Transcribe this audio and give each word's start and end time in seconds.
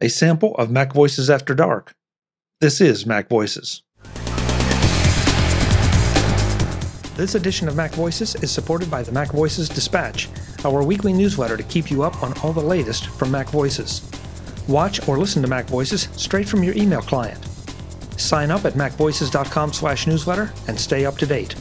a 0.00 0.08
sample 0.08 0.54
of 0.56 0.70
Mac 0.70 0.92
Voices 0.92 1.30
After 1.30 1.54
Dark. 1.54 1.94
This 2.60 2.82
is 2.82 3.06
Mac 3.06 3.30
Voices. 3.30 3.82
This 7.16 7.34
edition 7.34 7.66
of 7.66 7.76
Mac 7.76 7.92
Voices 7.92 8.34
is 8.36 8.50
supported 8.50 8.90
by 8.90 9.02
the 9.02 9.12
Mac 9.12 9.32
Voices 9.32 9.70
Dispatch, 9.70 10.28
our 10.66 10.82
weekly 10.84 11.14
newsletter 11.14 11.56
to 11.56 11.62
keep 11.62 11.90
you 11.90 12.02
up 12.02 12.22
on 12.22 12.38
all 12.40 12.52
the 12.52 12.60
latest 12.60 13.06
from 13.06 13.30
Mac 13.30 13.48
Voices. 13.48 14.02
Watch 14.68 15.08
or 15.08 15.16
listen 15.16 15.40
to 15.40 15.48
Mac 15.48 15.64
Voices 15.64 16.08
straight 16.12 16.46
from 16.46 16.62
your 16.62 16.76
email 16.76 17.00
client. 17.00 17.42
Sign 18.18 18.50
up 18.50 18.66
at 18.66 18.74
macvoices.com 18.74 19.72
slash 19.72 20.06
newsletter 20.06 20.52
and 20.68 20.78
stay 20.78 21.06
up 21.06 21.16
to 21.18 21.26
date. 21.26 21.54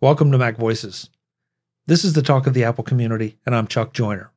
Welcome 0.00 0.30
to 0.30 0.38
Mac 0.38 0.56
Voices. 0.56 1.10
This 1.86 2.04
is 2.04 2.12
the 2.12 2.22
talk 2.22 2.46
of 2.46 2.54
the 2.54 2.62
Apple 2.62 2.84
community, 2.84 3.38
and 3.44 3.52
I'm 3.56 3.66
Chuck 3.66 3.92
Joiner. 3.92 4.30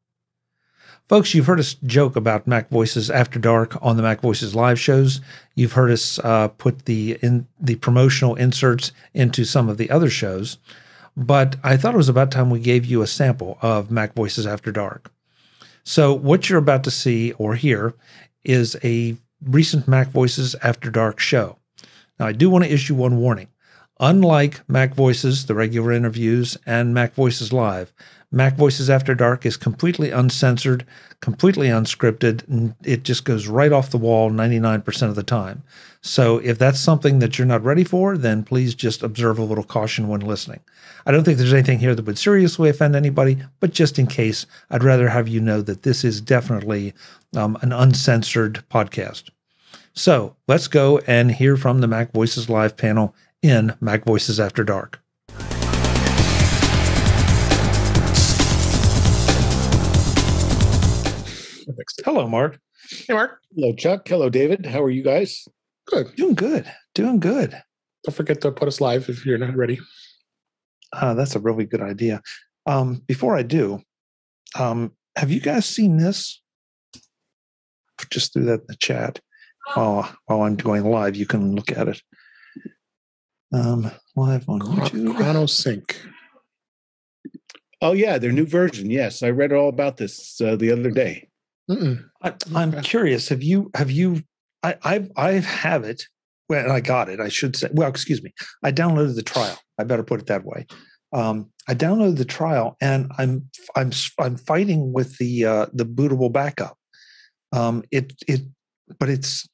Folks, 1.11 1.33
you've 1.33 1.47
heard 1.47 1.59
us 1.59 1.73
joke 1.85 2.15
about 2.15 2.47
Mac 2.47 2.69
Voices 2.69 3.09
After 3.09 3.37
Dark 3.37 3.77
on 3.81 3.97
the 3.97 4.01
Mac 4.01 4.21
Voices 4.21 4.55
live 4.55 4.79
shows. 4.79 5.19
You've 5.55 5.73
heard 5.73 5.91
us 5.91 6.17
uh, 6.19 6.47
put 6.47 6.85
the 6.85 7.17
in 7.21 7.47
the 7.59 7.75
promotional 7.75 8.35
inserts 8.35 8.93
into 9.13 9.43
some 9.43 9.67
of 9.67 9.75
the 9.75 9.91
other 9.91 10.09
shows, 10.09 10.57
but 11.17 11.57
I 11.65 11.75
thought 11.75 11.95
it 11.95 11.97
was 11.97 12.07
about 12.07 12.31
time 12.31 12.49
we 12.49 12.61
gave 12.61 12.85
you 12.85 13.01
a 13.01 13.07
sample 13.07 13.57
of 13.61 13.91
Mac 13.91 14.13
Voices 14.13 14.47
After 14.47 14.71
Dark. 14.71 15.11
So, 15.83 16.13
what 16.13 16.49
you're 16.49 16.59
about 16.59 16.85
to 16.85 16.91
see 16.91 17.33
or 17.33 17.55
hear 17.55 17.93
is 18.45 18.77
a 18.81 19.17
recent 19.43 19.89
Mac 19.89 20.11
Voices 20.11 20.55
After 20.63 20.89
Dark 20.89 21.19
show. 21.19 21.57
Now, 22.21 22.27
I 22.27 22.31
do 22.31 22.49
want 22.49 22.63
to 22.63 22.73
issue 22.73 22.95
one 22.95 23.17
warning. 23.17 23.49
Unlike 23.99 24.61
Mac 24.69 24.95
Voices, 24.95 25.45
the 25.45 25.55
regular 25.55 25.91
interviews, 25.91 26.57
and 26.65 26.93
Mac 26.93 27.13
Voices 27.13 27.51
Live, 27.51 27.93
Mac 28.33 28.55
Voices 28.55 28.89
After 28.89 29.13
Dark 29.13 29.45
is 29.45 29.57
completely 29.57 30.09
uncensored, 30.09 30.85
completely 31.19 31.67
unscripted, 31.67 32.47
and 32.47 32.73
it 32.81 33.03
just 33.03 33.25
goes 33.25 33.47
right 33.47 33.73
off 33.73 33.89
the 33.89 33.97
wall 33.97 34.31
99% 34.31 35.01
of 35.03 35.15
the 35.15 35.23
time. 35.23 35.63
So 36.01 36.37
if 36.37 36.57
that's 36.57 36.79
something 36.79 37.19
that 37.19 37.37
you're 37.37 37.45
not 37.45 37.63
ready 37.63 37.83
for, 37.83 38.17
then 38.17 38.43
please 38.43 38.73
just 38.73 39.03
observe 39.03 39.37
a 39.37 39.43
little 39.43 39.65
caution 39.65 40.07
when 40.07 40.21
listening. 40.21 40.61
I 41.05 41.11
don't 41.11 41.25
think 41.25 41.37
there's 41.37 41.53
anything 41.53 41.79
here 41.79 41.93
that 41.93 42.05
would 42.05 42.17
seriously 42.17 42.69
offend 42.69 42.95
anybody, 42.95 43.37
but 43.59 43.73
just 43.73 43.99
in 43.99 44.07
case, 44.07 44.45
I'd 44.69 44.83
rather 44.83 45.09
have 45.09 45.27
you 45.27 45.41
know 45.41 45.61
that 45.61 45.83
this 45.83 46.05
is 46.05 46.21
definitely 46.21 46.93
um, 47.35 47.57
an 47.61 47.73
uncensored 47.73 48.63
podcast. 48.71 49.29
So 49.93 50.37
let's 50.47 50.69
go 50.69 50.99
and 50.99 51.33
hear 51.33 51.57
from 51.57 51.81
the 51.81 51.87
Mac 51.87 52.13
Voices 52.13 52.49
Live 52.49 52.77
panel 52.77 53.13
in 53.41 53.75
Mac 53.81 54.05
Voices 54.05 54.39
After 54.39 54.63
Dark. 54.63 55.00
Hello, 62.13 62.27
Mark. 62.27 62.59
Hey, 63.07 63.13
Mark. 63.13 63.39
Hello, 63.55 63.73
Chuck. 63.73 64.05
Hello, 64.05 64.29
David. 64.29 64.65
How 64.65 64.83
are 64.83 64.89
you 64.89 65.01
guys? 65.01 65.47
Good. 65.87 66.13
Doing 66.17 66.35
good. 66.35 66.69
Doing 66.93 67.21
good. 67.21 67.51
Don't 68.03 68.13
forget 68.13 68.41
to 68.41 68.51
put 68.51 68.67
us 68.67 68.81
live 68.81 69.07
if 69.07 69.25
you're 69.25 69.37
not 69.37 69.55
ready. 69.55 69.79
Uh, 70.91 71.13
that's 71.13 71.37
a 71.37 71.39
really 71.39 71.65
good 71.65 71.79
idea. 71.79 72.21
Um, 72.65 73.01
before 73.07 73.37
I 73.37 73.43
do, 73.43 73.79
um, 74.59 74.91
have 75.15 75.31
you 75.31 75.39
guys 75.39 75.65
seen 75.65 75.95
this? 75.95 76.43
Just 78.09 78.33
threw 78.33 78.43
that 78.43 78.59
in 78.59 78.65
the 78.67 78.75
chat. 78.75 79.21
Oh, 79.77 80.13
while 80.25 80.41
I'm 80.41 80.57
going 80.57 80.83
live, 80.83 81.15
you 81.15 81.25
can 81.25 81.55
look 81.55 81.71
at 81.71 81.87
it. 81.87 82.01
Um, 83.53 83.89
live 84.17 84.49
on 84.49 84.59
YouTube. 84.59 85.13
ChronoSync. 85.15 85.95
Oh, 87.81 87.93
yeah, 87.93 88.17
their 88.17 88.33
new 88.33 88.45
version. 88.45 88.91
Yes, 88.91 89.23
I 89.23 89.29
read 89.29 89.53
all 89.53 89.69
about 89.69 89.95
this 89.95 90.41
uh, 90.41 90.57
the 90.57 90.73
other 90.73 90.91
day. 90.91 91.29
Mm-mm. 91.71 92.03
I, 92.21 92.33
I'm 92.53 92.81
curious. 92.81 93.29
Have 93.29 93.41
you? 93.41 93.71
Have 93.75 93.89
you? 93.89 94.23
I 94.63 94.75
I've 94.83 95.11
I 95.15 95.31
have 95.33 95.83
it. 95.83 96.03
Well, 96.49 96.69
I 96.69 96.81
got 96.81 97.07
it. 97.07 97.19
I 97.19 97.29
should 97.29 97.55
say. 97.55 97.69
Well, 97.71 97.89
excuse 97.89 98.21
me. 98.21 98.33
I 98.63 98.71
downloaded 98.71 99.15
the 99.15 99.23
trial. 99.23 99.57
I 99.77 99.85
better 99.85 100.03
put 100.03 100.19
it 100.19 100.27
that 100.27 100.45
way. 100.45 100.67
Um, 101.13 101.49
I 101.67 101.75
downloaded 101.75 102.17
the 102.17 102.25
trial, 102.25 102.75
and 102.81 103.11
I'm 103.17 103.49
I'm 103.75 103.91
I'm 104.19 104.35
fighting 104.35 104.91
with 104.91 105.17
the 105.17 105.45
uh, 105.45 105.65
the 105.73 105.85
bootable 105.85 106.31
backup. 106.31 106.77
Um, 107.53 107.83
it 107.91 108.13
it, 108.27 108.41
but 108.99 109.09
it's 109.09 109.47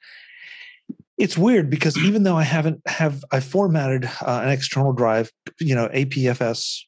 it's 1.18 1.38
weird 1.38 1.70
because 1.70 1.98
even 2.06 2.24
though 2.24 2.38
I 2.38 2.44
haven't 2.44 2.82
have 2.88 3.24
I 3.32 3.42
formatted 3.42 4.06
uh, 4.06 4.42
an 4.44 4.50
external 4.50 4.94
drive, 4.94 5.32
you 5.60 5.76
know, 5.76 5.88
APFS, 5.90 6.80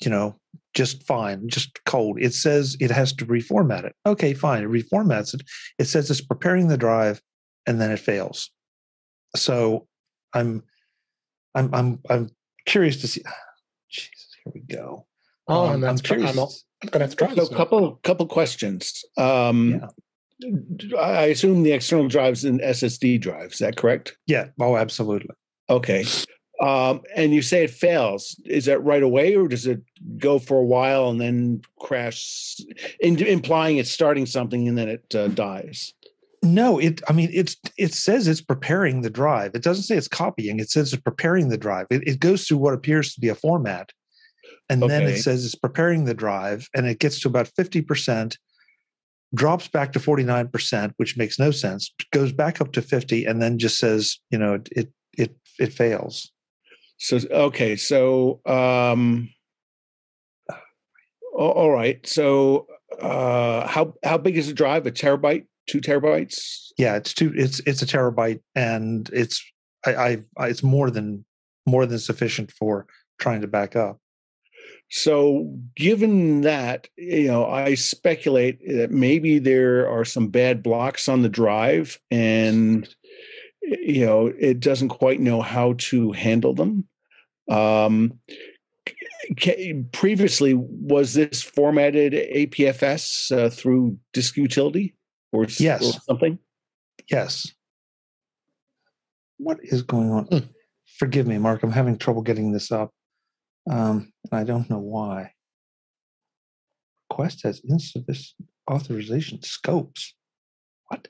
you 0.00 0.10
know, 0.10 0.36
just 0.74 1.06
fine, 1.06 1.48
just 1.48 1.82
cold. 1.84 2.18
It 2.20 2.34
says 2.34 2.76
it 2.80 2.90
has 2.90 3.12
to 3.14 3.26
reformat 3.26 3.84
it. 3.84 3.94
Okay, 4.04 4.34
fine. 4.34 4.62
It 4.64 4.68
reformats 4.68 5.32
it. 5.34 5.42
It 5.78 5.84
says 5.86 6.10
it's 6.10 6.20
preparing 6.20 6.68
the 6.68 6.76
drive, 6.76 7.22
and 7.66 7.80
then 7.80 7.90
it 7.90 8.00
fails. 8.00 8.50
So 9.36 9.86
I'm 10.32 10.62
I'm 11.54 11.72
I'm 11.74 11.98
I'm 12.10 12.30
curious 12.66 13.00
to 13.02 13.08
see. 13.08 13.22
Jesus, 13.90 14.36
here 14.44 14.52
we 14.54 14.60
go. 14.60 15.06
Oh, 15.46 15.66
Um, 15.68 15.80
that's 15.82 16.00
I'm 16.00 16.04
curious. 16.04 16.30
I'm, 16.36 16.38
I'm 16.82 16.88
gonna 16.90 17.04
have 17.04 17.10
to 17.10 17.16
try 17.16 17.28
So, 17.28 17.34
this. 17.36 17.50
a 17.50 17.54
couple 17.54 17.96
couple 18.02 18.26
questions. 18.26 19.04
Um, 19.16 19.80
Yeah. 19.80 19.88
I 20.98 21.26
assume 21.26 21.62
the 21.62 21.72
external 21.72 22.08
drives 22.08 22.44
in 22.44 22.58
SSD 22.58 23.20
drive. 23.20 23.52
Is 23.52 23.58
that 23.58 23.76
correct? 23.76 24.16
Yeah. 24.26 24.48
Oh, 24.60 24.76
absolutely. 24.76 25.30
Okay. 25.70 26.04
Um, 26.60 27.02
and 27.16 27.34
you 27.34 27.42
say 27.42 27.64
it 27.64 27.70
fails. 27.70 28.40
Is 28.44 28.66
that 28.66 28.82
right 28.84 29.02
away, 29.02 29.34
or 29.34 29.48
does 29.48 29.66
it 29.66 29.82
go 30.18 30.38
for 30.38 30.58
a 30.58 30.64
while 30.64 31.08
and 31.08 31.20
then 31.20 31.62
crash, 31.80 32.60
in, 33.00 33.20
implying 33.20 33.78
it's 33.78 33.90
starting 33.90 34.24
something 34.24 34.68
and 34.68 34.78
then 34.78 34.88
it 34.88 35.14
uh, 35.14 35.28
dies? 35.28 35.94
No, 36.44 36.78
it. 36.78 37.00
I 37.08 37.12
mean, 37.12 37.30
it's. 37.32 37.56
It 37.76 37.94
says 37.94 38.28
it's 38.28 38.42
preparing 38.42 39.00
the 39.00 39.10
drive. 39.10 39.54
It 39.54 39.62
doesn't 39.62 39.84
say 39.84 39.96
it's 39.96 40.08
copying. 40.08 40.60
It 40.60 40.70
says 40.70 40.92
it's 40.92 41.02
preparing 41.02 41.48
the 41.48 41.56
drive. 41.56 41.86
It, 41.90 42.06
it 42.06 42.20
goes 42.20 42.46
through 42.46 42.58
what 42.58 42.74
appears 42.74 43.14
to 43.14 43.20
be 43.20 43.30
a 43.30 43.34
format, 43.34 43.90
and 44.68 44.82
then 44.82 45.04
it 45.04 45.22
says 45.22 45.44
it's 45.44 45.54
preparing 45.54 46.04
the 46.04 46.14
drive, 46.14 46.68
and 46.74 46.86
it 46.86 46.98
gets 46.98 47.18
to 47.20 47.28
about 47.28 47.48
fifty 47.48 47.80
percent, 47.80 48.36
drops 49.34 49.68
back 49.68 49.92
to 49.94 50.00
forty 50.00 50.22
nine 50.22 50.48
percent, 50.48 50.92
which 50.98 51.16
makes 51.16 51.38
no 51.38 51.50
sense. 51.50 51.92
Goes 52.12 52.30
back 52.30 52.60
up 52.60 52.72
to 52.72 52.82
fifty, 52.82 53.24
and 53.24 53.40
then 53.40 53.58
just 53.58 53.78
says, 53.78 54.18
you 54.30 54.38
know, 54.38 54.54
it 54.54 54.68
it 54.72 54.92
it, 55.16 55.36
it 55.58 55.72
fails. 55.72 56.30
So 56.98 57.18
okay, 57.30 57.76
so 57.76 58.40
um, 58.46 59.30
all 61.34 61.70
right. 61.70 62.06
So 62.06 62.66
uh, 63.00 63.66
how 63.66 63.94
how 64.04 64.18
big 64.18 64.36
is 64.36 64.46
the 64.46 64.54
drive? 64.54 64.86
A 64.86 64.92
terabyte, 64.92 65.46
two 65.66 65.80
terabytes? 65.80 66.68
Yeah, 66.78 66.96
it's 66.96 67.12
two. 67.12 67.32
It's 67.34 67.60
it's 67.66 67.82
a 67.82 67.86
terabyte, 67.86 68.40
and 68.54 69.10
it's 69.12 69.44
I, 69.84 69.94
I, 69.94 70.18
I 70.38 70.48
it's 70.48 70.62
more 70.62 70.90
than 70.90 71.24
more 71.66 71.86
than 71.86 71.98
sufficient 71.98 72.52
for 72.52 72.86
trying 73.18 73.40
to 73.40 73.48
back 73.48 73.76
up. 73.76 73.98
So 74.90 75.52
given 75.74 76.42
that, 76.42 76.88
you 76.96 77.26
know, 77.26 77.46
I 77.46 77.74
speculate 77.74 78.60
that 78.68 78.90
maybe 78.90 79.38
there 79.38 79.88
are 79.88 80.04
some 80.04 80.28
bad 80.28 80.62
blocks 80.62 81.08
on 81.08 81.22
the 81.22 81.28
drive, 81.28 81.98
and 82.10 82.88
you 83.66 84.04
know, 84.06 84.26
it 84.38 84.60
doesn't 84.60 84.88
quite 84.88 85.20
know 85.20 85.40
how 85.42 85.74
to 85.78 86.12
handle 86.12 86.54
them. 86.54 86.86
Um, 87.48 88.18
previously, 89.92 90.54
was 90.54 91.14
this 91.14 91.42
formatted 91.42 92.12
APFS 92.12 93.32
uh, 93.36 93.50
through 93.50 93.98
disk 94.12 94.36
utility 94.36 94.94
or, 95.32 95.44
s- 95.44 95.60
or 95.60 95.64
Yes. 95.64 96.04
something? 96.04 96.38
Yes. 97.10 97.52
What 99.38 99.58
is 99.62 99.82
going 99.82 100.10
on? 100.10 100.48
Forgive 100.98 101.26
me, 101.26 101.38
Mark. 101.38 101.62
I'm 101.62 101.72
having 101.72 101.98
trouble 101.98 102.22
getting 102.22 102.52
this 102.52 102.70
up. 102.70 102.90
Um, 103.70 104.12
and 104.30 104.40
I 104.40 104.44
don't 104.44 104.68
know 104.70 104.78
why. 104.78 105.32
Quest 107.10 107.42
has 107.44 107.60
insufficient 107.64 108.48
authorization 108.70 109.42
scopes. 109.42 110.14
What? 110.88 111.08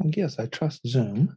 Well, 0.00 0.12
yes, 0.16 0.38
I 0.38 0.46
trust 0.46 0.86
Zoom. 0.86 1.36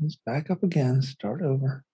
Let's 0.00 0.16
back 0.24 0.50
up 0.50 0.62
again, 0.62 1.02
start 1.02 1.42
over. 1.42 1.84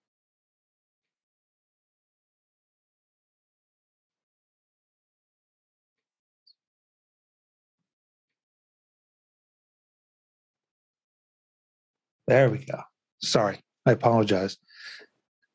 There 12.26 12.50
we 12.50 12.58
go. 12.64 12.80
Sorry, 13.22 13.58
I 13.86 13.92
apologize. 13.92 14.52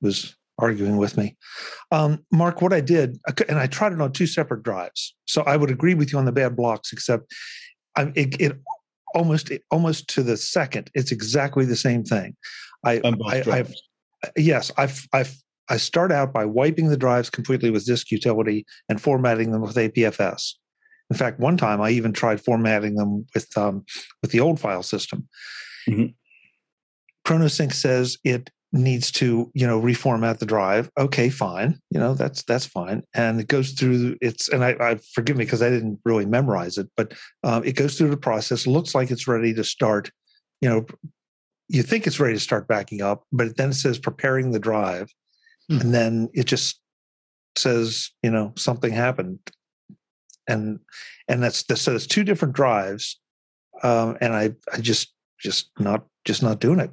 It 0.01 0.05
was 0.05 0.35
arguing 0.57 0.97
with 0.97 1.17
me. 1.17 1.35
Um, 1.91 2.25
Mark, 2.31 2.61
what 2.61 2.73
I 2.73 2.81
did, 2.81 3.19
and 3.49 3.59
I 3.59 3.67
tried 3.67 3.93
it 3.93 4.01
on 4.01 4.11
two 4.11 4.27
separate 4.27 4.63
drives. 4.63 5.15
So 5.25 5.41
I 5.43 5.57
would 5.57 5.69
agree 5.69 5.93
with 5.93 6.11
you 6.11 6.19
on 6.19 6.25
the 6.25 6.31
bad 6.31 6.55
blocks, 6.55 6.93
except 6.93 7.33
I, 7.95 8.11
it, 8.15 8.39
it 8.39 8.59
almost 9.13 9.51
almost 9.71 10.07
to 10.09 10.23
the 10.23 10.37
second, 10.37 10.91
it's 10.93 11.11
exactly 11.11 11.65
the 11.65 11.75
same 11.75 12.03
thing. 12.03 12.35
I, 12.83 13.01
I 13.03 13.43
I've, 13.47 13.73
yes, 14.35 14.71
I've 14.77 15.07
I've 15.13 15.35
I 15.69 15.77
start 15.77 16.11
out 16.11 16.31
by 16.31 16.45
wiping 16.45 16.89
the 16.89 16.97
drives 16.97 17.29
completely 17.29 17.71
with 17.71 17.85
disk 17.85 18.11
utility 18.11 18.65
and 18.87 19.01
formatting 19.01 19.51
them 19.51 19.61
with 19.61 19.75
APFS. 19.75 20.53
In 21.09 21.17
fact, 21.17 21.39
one 21.39 21.57
time 21.57 21.81
I 21.81 21.91
even 21.91 22.13
tried 22.13 22.41
formatting 22.41 22.95
them 22.95 23.25
with 23.33 23.57
um, 23.57 23.85
with 24.21 24.31
the 24.31 24.39
old 24.39 24.59
file 24.59 24.83
system. 24.83 25.27
Mm-hmm. 25.87 26.07
ChronoSync 27.25 27.73
says 27.73 28.17
it 28.23 28.51
needs 28.75 29.11
to 29.11 29.51
you 29.53 29.65
know 29.65 29.81
reformat 29.81 30.39
the 30.39 30.45
drive. 30.45 30.89
Okay 30.97 31.29
fine. 31.29 31.79
You 31.89 31.99
know 31.99 32.13
that's 32.13 32.43
that's 32.43 32.65
fine. 32.65 33.03
And 33.13 33.39
it 33.39 33.47
goes 33.47 33.71
through 33.71 34.17
it's 34.21 34.49
and 34.49 34.63
i, 34.63 34.75
I 34.79 34.99
forgive 35.13 35.37
me 35.37 35.45
because 35.45 35.61
i 35.61 35.69
didn't 35.69 35.99
really 36.05 36.25
memorize 36.25 36.77
it 36.77 36.89
but 36.95 37.13
um, 37.43 37.63
it 37.63 37.75
goes 37.75 37.97
through 37.97 38.09
the 38.09 38.17
process 38.17 38.67
looks 38.67 38.93
like 38.93 39.11
it's 39.11 39.27
ready 39.27 39.53
to 39.53 39.63
start 39.63 40.11
you 40.61 40.69
know 40.69 40.85
you 41.67 41.81
think 41.81 42.05
it's 42.05 42.19
ready 42.19 42.33
to 42.33 42.39
start 42.39 42.67
backing 42.67 43.01
up 43.01 43.23
but 43.31 43.57
then 43.57 43.69
it 43.69 43.75
says 43.75 43.97
preparing 43.99 44.51
the 44.51 44.59
drive. 44.59 45.09
Hmm. 45.69 45.81
and 45.81 45.93
then 45.93 46.29
it 46.33 46.45
just 46.45 46.79
says 47.57 48.11
you 48.21 48.29
know 48.29 48.53
something 48.55 48.91
happened. 48.91 49.39
And 50.47 50.79
and 51.27 51.41
that's 51.41 51.65
so 51.81 51.95
it's 51.95 52.05
two 52.05 52.23
different 52.23 52.53
drives 52.53 53.19
um, 53.81 54.15
and 54.21 54.35
i 54.35 54.51
i 54.71 54.77
just 54.79 55.13
just 55.39 55.71
not 55.79 56.05
just 56.23 56.43
not 56.43 56.59
doing 56.59 56.79
it. 56.79 56.91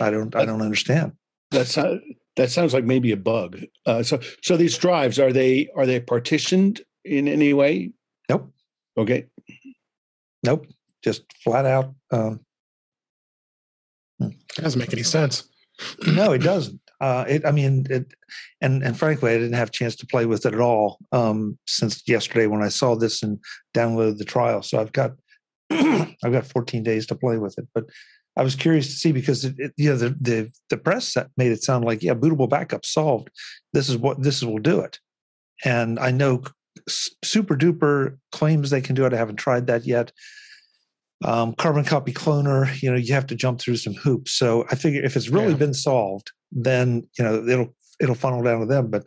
I 0.00 0.10
don't 0.10 0.34
I 0.34 0.44
don't 0.44 0.62
understand. 0.62 1.12
That's 1.50 1.74
that 1.74 2.50
sounds 2.50 2.72
like 2.72 2.84
maybe 2.84 3.12
a 3.12 3.16
bug. 3.16 3.60
Uh, 3.86 4.02
so 4.02 4.20
so 4.42 4.56
these 4.56 4.78
drives 4.78 5.18
are 5.18 5.32
they 5.32 5.68
are 5.76 5.86
they 5.86 6.00
partitioned 6.00 6.80
in 7.04 7.28
any 7.28 7.52
way? 7.52 7.92
Nope. 8.28 8.50
Okay. 8.96 9.26
Nope. 10.44 10.66
Just 11.02 11.24
flat 11.42 11.66
out. 11.66 11.94
Um, 12.10 12.40
doesn't 14.56 14.78
make 14.78 14.92
any 14.92 15.02
sense. 15.02 15.48
no, 16.06 16.32
it 16.32 16.38
doesn't. 16.42 16.80
Uh, 17.00 17.24
it, 17.26 17.46
I 17.46 17.50
mean, 17.50 17.86
it, 17.88 18.12
and 18.60 18.82
and 18.82 18.98
frankly, 18.98 19.30
I 19.30 19.38
didn't 19.38 19.54
have 19.54 19.68
a 19.68 19.72
chance 19.72 19.96
to 19.96 20.06
play 20.06 20.26
with 20.26 20.44
it 20.44 20.54
at 20.54 20.60
all 20.60 20.98
um, 21.12 21.58
since 21.66 22.02
yesterday 22.06 22.46
when 22.46 22.62
I 22.62 22.68
saw 22.68 22.94
this 22.94 23.22
and 23.22 23.38
downloaded 23.74 24.18
the 24.18 24.24
trial. 24.24 24.62
So 24.62 24.78
I've 24.78 24.92
got 24.92 25.12
I've 25.70 26.32
got 26.32 26.46
14 26.46 26.82
days 26.82 27.06
to 27.06 27.14
play 27.14 27.38
with 27.38 27.58
it. 27.58 27.66
But 27.74 27.84
I 28.36 28.42
was 28.42 28.54
curious 28.54 28.86
to 28.86 28.92
see 28.92 29.12
because 29.12 29.44
it, 29.44 29.54
it, 29.58 29.72
you 29.76 29.90
know 29.90 29.96
the, 29.96 30.16
the 30.20 30.50
the 30.68 30.76
press 30.76 31.16
made 31.36 31.52
it 31.52 31.62
sound 31.62 31.84
like 31.84 32.02
yeah 32.02 32.14
bootable 32.14 32.48
backup 32.48 32.84
solved. 32.84 33.30
This 33.72 33.88
is 33.88 33.96
what 33.96 34.22
this 34.22 34.42
will 34.42 34.58
do 34.58 34.80
it, 34.80 34.98
and 35.64 35.98
I 35.98 36.10
know 36.10 36.42
Super 36.88 37.56
Duper 37.56 38.18
claims 38.32 38.70
they 38.70 38.80
can 38.80 38.94
do 38.94 39.04
it. 39.04 39.12
I 39.12 39.16
haven't 39.16 39.36
tried 39.36 39.66
that 39.66 39.84
yet. 39.84 40.12
Um, 41.22 41.52
carbon 41.54 41.84
copy 41.84 42.14
cloner, 42.14 42.80
you 42.82 42.90
know, 42.90 42.96
you 42.96 43.12
have 43.12 43.26
to 43.26 43.34
jump 43.34 43.60
through 43.60 43.76
some 43.76 43.92
hoops. 43.94 44.32
So 44.32 44.64
I 44.70 44.74
figure 44.74 45.02
if 45.02 45.16
it's 45.16 45.28
really 45.28 45.52
yeah. 45.52 45.58
been 45.58 45.74
solved, 45.74 46.32
then 46.50 47.06
you 47.18 47.24
know 47.24 47.46
it'll 47.46 47.74
it'll 48.00 48.14
funnel 48.14 48.42
down 48.42 48.60
to 48.60 48.66
them. 48.66 48.90
But 48.90 49.04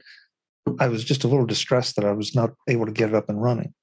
I 0.79 0.87
was 0.87 1.03
just 1.03 1.23
a 1.23 1.27
little 1.27 1.45
distressed 1.45 1.95
that 1.95 2.05
I 2.05 2.11
was 2.11 2.35
not 2.35 2.51
able 2.67 2.85
to 2.85 2.91
get 2.91 3.09
it 3.09 3.15
up 3.15 3.29
and 3.29 3.41
running. 3.41 3.73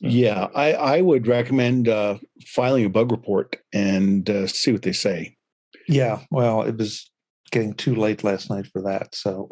Yeah, 0.00 0.48
I, 0.54 0.72
I 0.72 1.00
would 1.00 1.26
recommend 1.26 1.88
uh, 1.88 2.18
filing 2.46 2.84
a 2.84 2.90
bug 2.90 3.10
report 3.10 3.56
and 3.72 4.28
uh, 4.28 4.46
see 4.46 4.72
what 4.72 4.82
they 4.82 4.92
say. 4.92 5.36
Yeah, 5.88 6.20
well, 6.30 6.62
it 6.62 6.76
was 6.78 7.10
getting 7.50 7.74
too 7.74 7.94
late 7.94 8.24
last 8.24 8.50
night 8.50 8.66
for 8.66 8.82
that. 8.82 9.14
So, 9.14 9.48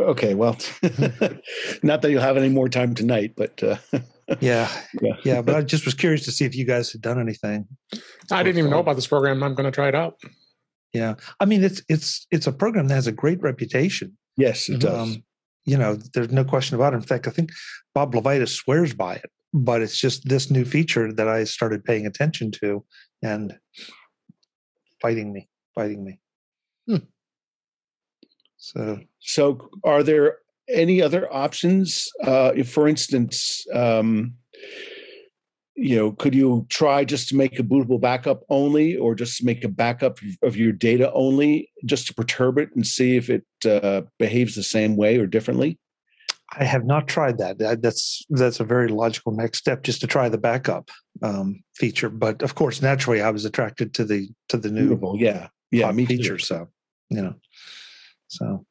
okay, 0.00 0.34
well, 0.34 0.56
not 1.82 2.02
that 2.02 2.10
you'll 2.10 2.22
have 2.22 2.36
any 2.36 2.48
more 2.48 2.68
time 2.68 2.94
tonight, 2.94 3.34
but 3.36 3.62
uh, 3.62 3.76
yeah, 4.40 4.70
yeah, 5.00 5.16
yeah. 5.24 5.42
But 5.42 5.56
I 5.56 5.62
just 5.62 5.84
was 5.84 5.94
curious 5.94 6.24
to 6.24 6.32
see 6.32 6.44
if 6.44 6.54
you 6.54 6.64
guys 6.64 6.92
had 6.92 7.00
done 7.00 7.20
anything. 7.20 7.66
I 8.30 8.42
didn't 8.42 8.58
even 8.58 8.70
know 8.70 8.78
about 8.78 8.96
this 8.96 9.06
program. 9.06 9.42
I'm 9.42 9.54
going 9.54 9.70
to 9.70 9.74
try 9.74 9.88
it 9.88 9.94
out. 9.94 10.18
Yeah, 10.92 11.14
I 11.40 11.46
mean, 11.46 11.64
it's 11.64 11.82
it's 11.88 12.26
it's 12.30 12.46
a 12.46 12.52
program 12.52 12.88
that 12.88 12.94
has 12.94 13.06
a 13.06 13.12
great 13.12 13.40
reputation. 13.42 14.16
Yes, 14.36 14.68
it 14.68 14.80
does. 14.80 15.16
Um, 15.16 15.24
you 15.64 15.76
know, 15.76 15.94
there's 15.94 16.32
no 16.32 16.44
question 16.44 16.74
about 16.74 16.92
it. 16.92 16.96
In 16.96 17.02
fact, 17.02 17.28
I 17.28 17.30
think 17.30 17.50
Bob 17.94 18.14
LeVitus 18.14 18.48
swears 18.48 18.94
by 18.94 19.14
it 19.16 19.30
but 19.52 19.82
it's 19.82 19.98
just 19.98 20.28
this 20.28 20.50
new 20.50 20.64
feature 20.64 21.12
that 21.12 21.28
I 21.28 21.44
started 21.44 21.84
paying 21.84 22.06
attention 22.06 22.50
to 22.62 22.84
and 23.22 23.58
fighting 25.00 25.32
me, 25.32 25.48
fighting 25.74 26.04
me. 26.04 26.18
Hmm. 26.86 27.04
So, 28.56 29.00
so 29.20 29.70
are 29.84 30.02
there 30.02 30.38
any 30.68 31.02
other 31.02 31.32
options? 31.32 32.08
Uh, 32.22 32.52
if, 32.54 32.70
for 32.70 32.88
instance, 32.88 33.66
um, 33.74 34.34
you 35.74 35.96
know, 35.96 36.12
could 36.12 36.34
you 36.34 36.66
try 36.68 37.04
just 37.04 37.28
to 37.28 37.36
make 37.36 37.58
a 37.58 37.62
bootable 37.62 38.00
backup 38.00 38.42
only, 38.48 38.96
or 38.96 39.14
just 39.14 39.42
make 39.42 39.64
a 39.64 39.68
backup 39.68 40.18
of 40.42 40.56
your 40.56 40.72
data 40.72 41.10
only, 41.12 41.70
just 41.84 42.06
to 42.06 42.14
perturb 42.14 42.58
it 42.58 42.70
and 42.76 42.86
see 42.86 43.16
if 43.16 43.28
it 43.28 43.44
uh, 43.66 44.02
behaves 44.18 44.54
the 44.54 44.62
same 44.62 44.96
way 44.96 45.18
or 45.18 45.26
differently? 45.26 45.78
I 46.58 46.64
have 46.64 46.84
not 46.84 47.08
tried 47.08 47.38
that. 47.38 47.58
That's 47.80 48.24
that's 48.28 48.60
a 48.60 48.64
very 48.64 48.88
logical 48.88 49.32
next 49.32 49.58
step, 49.58 49.82
just 49.82 50.00
to 50.02 50.06
try 50.06 50.28
the 50.28 50.38
backup 50.38 50.90
um, 51.22 51.62
feature. 51.74 52.10
But 52.10 52.42
of 52.42 52.54
course, 52.54 52.82
naturally, 52.82 53.22
I 53.22 53.30
was 53.30 53.44
attracted 53.44 53.94
to 53.94 54.04
the 54.04 54.28
to 54.48 54.58
the 54.58 54.70
new 54.70 54.88
Beautiful. 54.88 55.16
yeah 55.18 55.48
yeah 55.70 55.90
me 55.92 56.04
feature. 56.04 56.36
Too. 56.36 56.44
So 56.44 56.68
you 57.08 57.22
know, 57.22 57.34
so 58.28 58.66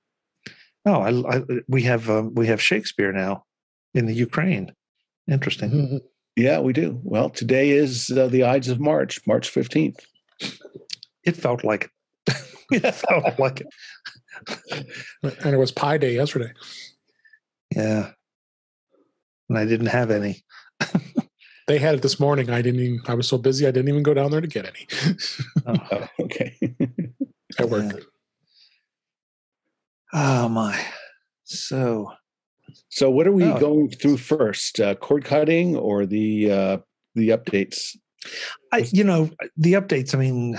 no, 0.86 1.02
I, 1.02 1.38
I 1.38 1.42
we 1.68 1.84
have 1.84 2.10
um, 2.10 2.36
we 2.36 2.48
have 2.48 2.62
Shakespeare 2.62 3.12
now 3.12 3.46
in 3.94 4.06
the 4.06 4.14
Ukraine. 4.14 4.74
Interesting. 5.30 5.72
Mm-hmm. 5.72 5.98
Yeah, 6.38 6.62
we 6.62 6.72
do. 6.72 6.98
Well, 7.04 7.30
today 7.30 7.72
is 7.72 8.10
uh, 8.10 8.28
the 8.28 8.46
Ides 8.46 8.70
of 8.70 8.80
March, 8.80 9.20
March 9.28 9.50
fifteenth. 9.50 10.00
It 11.26 11.36
felt 11.36 11.66
like 11.66 11.92
it. 12.26 12.36
it 12.72 12.96
felt 12.96 13.38
like 13.38 13.60
it. 13.60 13.68
And 15.44 15.54
it 15.54 15.58
was 15.58 15.74
Pi 15.74 15.98
Day 15.98 16.16
yesterday. 16.16 16.54
Yeah. 17.76 18.12
And 19.50 19.58
I 19.58 19.66
didn't 19.66 19.88
have 19.88 20.12
any. 20.12 20.44
they 21.68 21.78
had 21.78 21.96
it 21.96 22.02
this 22.02 22.20
morning. 22.20 22.50
I 22.50 22.62
didn't 22.62 22.80
even, 22.80 23.02
I 23.08 23.14
was 23.14 23.28
so 23.28 23.38
busy, 23.38 23.68
I 23.68 23.72
didn't 23.72 23.90
even 23.90 24.04
go 24.04 24.14
down 24.14 24.32
there 24.32 24.42
to 24.42 24.48
get 24.48 24.66
any. 24.66 25.16
oh, 25.66 26.08
okay. 26.22 26.58
At 27.60 27.70
work. 27.70 27.94
Yeah. 27.94 28.00
Oh, 30.14 30.50
my. 30.50 30.84
So. 31.44 32.12
So, 32.90 33.10
what 33.10 33.28
are 33.28 33.32
we 33.32 33.44
oh. 33.44 33.60
going 33.60 33.90
through 33.90 34.18
first? 34.18 34.80
Uh, 34.80 34.96
cord 34.96 35.26
cutting 35.26 35.76
or 35.76 36.06
the 36.06 36.52
uh, 36.52 36.78
the 37.16 37.30
updates? 37.30 37.98
I, 38.72 38.88
you 38.92 39.04
know, 39.04 39.30
the 39.58 39.74
updates. 39.74 40.14
I 40.14 40.18
mean, 40.18 40.58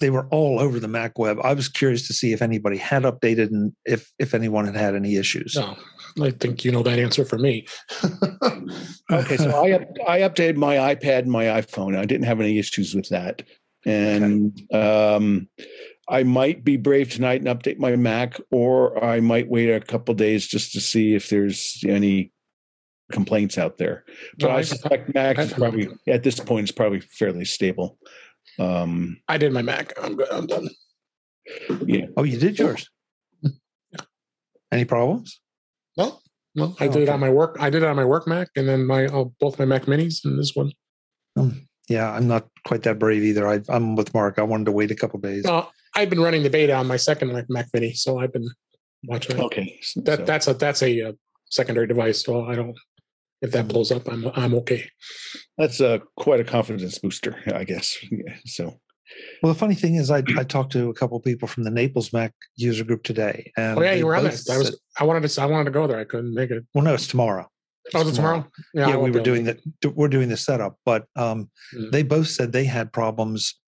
they 0.00 0.10
were 0.10 0.26
all 0.28 0.60
over 0.60 0.78
the 0.78 0.88
Mac 0.88 1.18
web. 1.18 1.38
I 1.42 1.54
was 1.54 1.68
curious 1.68 2.06
to 2.06 2.12
see 2.12 2.32
if 2.32 2.42
anybody 2.42 2.76
had 2.76 3.02
updated 3.02 3.48
and 3.48 3.72
if 3.84 4.12
if 4.18 4.34
anyone 4.34 4.66
had 4.66 4.76
had 4.76 4.94
any 4.94 5.16
issues. 5.16 5.54
No, 5.56 5.76
I 6.20 6.30
think 6.30 6.64
you 6.64 6.72
know 6.72 6.82
that 6.82 6.98
answer 6.98 7.24
for 7.24 7.38
me. 7.38 7.66
okay, 9.10 9.36
so 9.36 9.50
I 9.50 9.86
I 10.06 10.20
updated 10.20 10.56
my 10.56 10.76
iPad 10.94 11.20
and 11.20 11.30
my 11.30 11.44
iPhone. 11.44 11.96
I 11.96 12.04
didn't 12.04 12.26
have 12.26 12.40
any 12.40 12.58
issues 12.58 12.94
with 12.94 13.08
that, 13.08 13.42
and 13.86 14.60
okay. 14.72 15.14
um, 15.14 15.48
I 16.08 16.22
might 16.22 16.64
be 16.64 16.76
brave 16.76 17.10
tonight 17.10 17.40
and 17.40 17.48
update 17.48 17.78
my 17.78 17.96
Mac, 17.96 18.40
or 18.50 19.02
I 19.02 19.20
might 19.20 19.48
wait 19.48 19.70
a 19.70 19.80
couple 19.80 20.14
days 20.14 20.46
just 20.46 20.72
to 20.72 20.80
see 20.80 21.14
if 21.14 21.28
there's 21.28 21.82
any 21.86 22.32
complaints 23.12 23.58
out 23.58 23.78
there. 23.78 24.04
But 24.38 24.48
no, 24.48 24.54
I, 24.54 24.58
I 24.58 24.62
suspect 24.62 25.14
Mac 25.14 25.38
is 25.38 25.52
probably 25.52 25.88
at 26.08 26.22
this 26.22 26.40
point 26.40 26.64
is 26.64 26.72
probably 26.72 27.00
fairly 27.00 27.44
stable. 27.44 27.98
Um, 28.58 29.18
I 29.28 29.38
did 29.38 29.52
my 29.52 29.62
Mac. 29.62 29.92
I'm 30.02 30.16
good. 30.16 30.28
I'm 30.30 30.46
done. 30.46 30.68
Yeah. 31.86 32.06
Oh, 32.16 32.24
you 32.24 32.38
did 32.38 32.58
yours. 32.58 32.88
Yeah. 33.42 33.50
Any 34.70 34.84
problems? 34.84 35.40
No, 35.96 36.18
no. 36.54 36.74
I 36.80 36.88
oh, 36.88 36.92
did 36.92 37.02
it 37.04 37.08
on 37.08 37.20
my 37.20 37.30
work. 37.30 37.56
I 37.60 37.70
did 37.70 37.82
it 37.82 37.88
on 37.88 37.96
my 37.96 38.04
work 38.04 38.26
Mac, 38.26 38.48
and 38.56 38.68
then 38.68 38.86
my 38.86 39.06
uh, 39.06 39.24
both 39.40 39.58
my 39.58 39.64
Mac 39.64 39.86
Minis 39.86 40.24
and 40.24 40.38
this 40.38 40.52
one. 40.54 40.72
Um, 41.36 41.68
yeah, 41.88 42.10
I'm 42.10 42.28
not 42.28 42.48
quite 42.66 42.82
that 42.84 42.98
brave 42.98 43.22
either. 43.22 43.46
I, 43.46 43.60
am 43.68 43.96
with 43.96 44.14
Mark. 44.14 44.38
I 44.38 44.42
wanted 44.42 44.66
to 44.66 44.72
wait 44.72 44.90
a 44.90 44.94
couple 44.94 45.18
days. 45.20 45.44
Uh, 45.44 45.66
I've 45.94 46.10
been 46.10 46.20
running 46.20 46.42
the 46.42 46.50
beta 46.50 46.74
on 46.74 46.86
my 46.86 46.96
second 46.96 47.32
Mac 47.48 47.66
Mini, 47.74 47.92
so 47.92 48.18
I've 48.18 48.32
been 48.32 48.48
watching. 49.04 49.38
It. 49.38 49.42
Okay, 49.42 49.80
that 49.96 50.18
so. 50.20 50.24
that's 50.24 50.48
a 50.48 50.54
that's 50.54 50.82
a 50.82 51.02
uh, 51.02 51.12
secondary 51.50 51.86
device. 51.86 52.22
So 52.22 52.46
I 52.46 52.54
don't 52.54 52.76
if 53.42 53.50
that 53.50 53.68
blows 53.68 53.90
up, 53.90 54.08
I'm 54.08 54.26
I'm 54.34 54.54
okay. 54.54 54.88
That's 55.58 55.80
a 55.80 56.00
quite 56.16 56.40
a 56.40 56.44
confidence 56.44 56.98
booster, 56.98 57.36
I 57.52 57.64
guess. 57.64 57.98
Yeah, 58.10 58.36
so. 58.46 58.78
Well, 59.42 59.52
the 59.52 59.58
funny 59.58 59.74
thing 59.74 59.96
is, 59.96 60.10
I 60.10 60.22
I 60.38 60.44
talked 60.44 60.72
to 60.72 60.90
a 60.90 60.94
couple 60.94 61.16
of 61.16 61.24
people 61.24 61.48
from 61.48 61.64
the 61.64 61.70
Naples 61.70 62.12
Mac 62.12 62.32
user 62.56 62.84
group 62.84 63.02
today, 63.02 63.52
and 63.56 63.78
oh 63.78 63.82
yeah, 63.82 63.94
you 63.94 64.06
were 64.06 64.16
on 64.16 64.24
that. 64.24 64.40
I 64.50 64.58
was 64.58 64.78
I 64.98 65.04
wanted 65.04 65.28
to 65.28 65.42
I 65.42 65.46
wanted 65.46 65.64
to 65.64 65.70
go 65.70 65.86
there. 65.86 65.98
I 65.98 66.04
couldn't 66.04 66.34
make 66.34 66.50
it. 66.50 66.64
Well, 66.74 66.84
no, 66.84 66.94
it's 66.94 67.06
tomorrow. 67.06 67.48
It's 67.84 67.94
oh, 67.94 68.00
it's 68.00 68.16
tomorrow. 68.16 68.36
tomorrow? 68.42 68.50
Yeah, 68.74 68.88
yeah 68.88 68.96
we 68.96 69.10
were 69.10 69.20
doing 69.20 69.44
the 69.44 69.58
we're 69.90 70.08
doing 70.08 70.28
the 70.28 70.36
setup, 70.36 70.76
but 70.84 71.06
um, 71.16 71.50
mm-hmm. 71.74 71.90
they 71.90 72.02
both 72.02 72.28
said 72.28 72.52
they 72.52 72.64
had 72.64 72.92
problems 72.92 73.58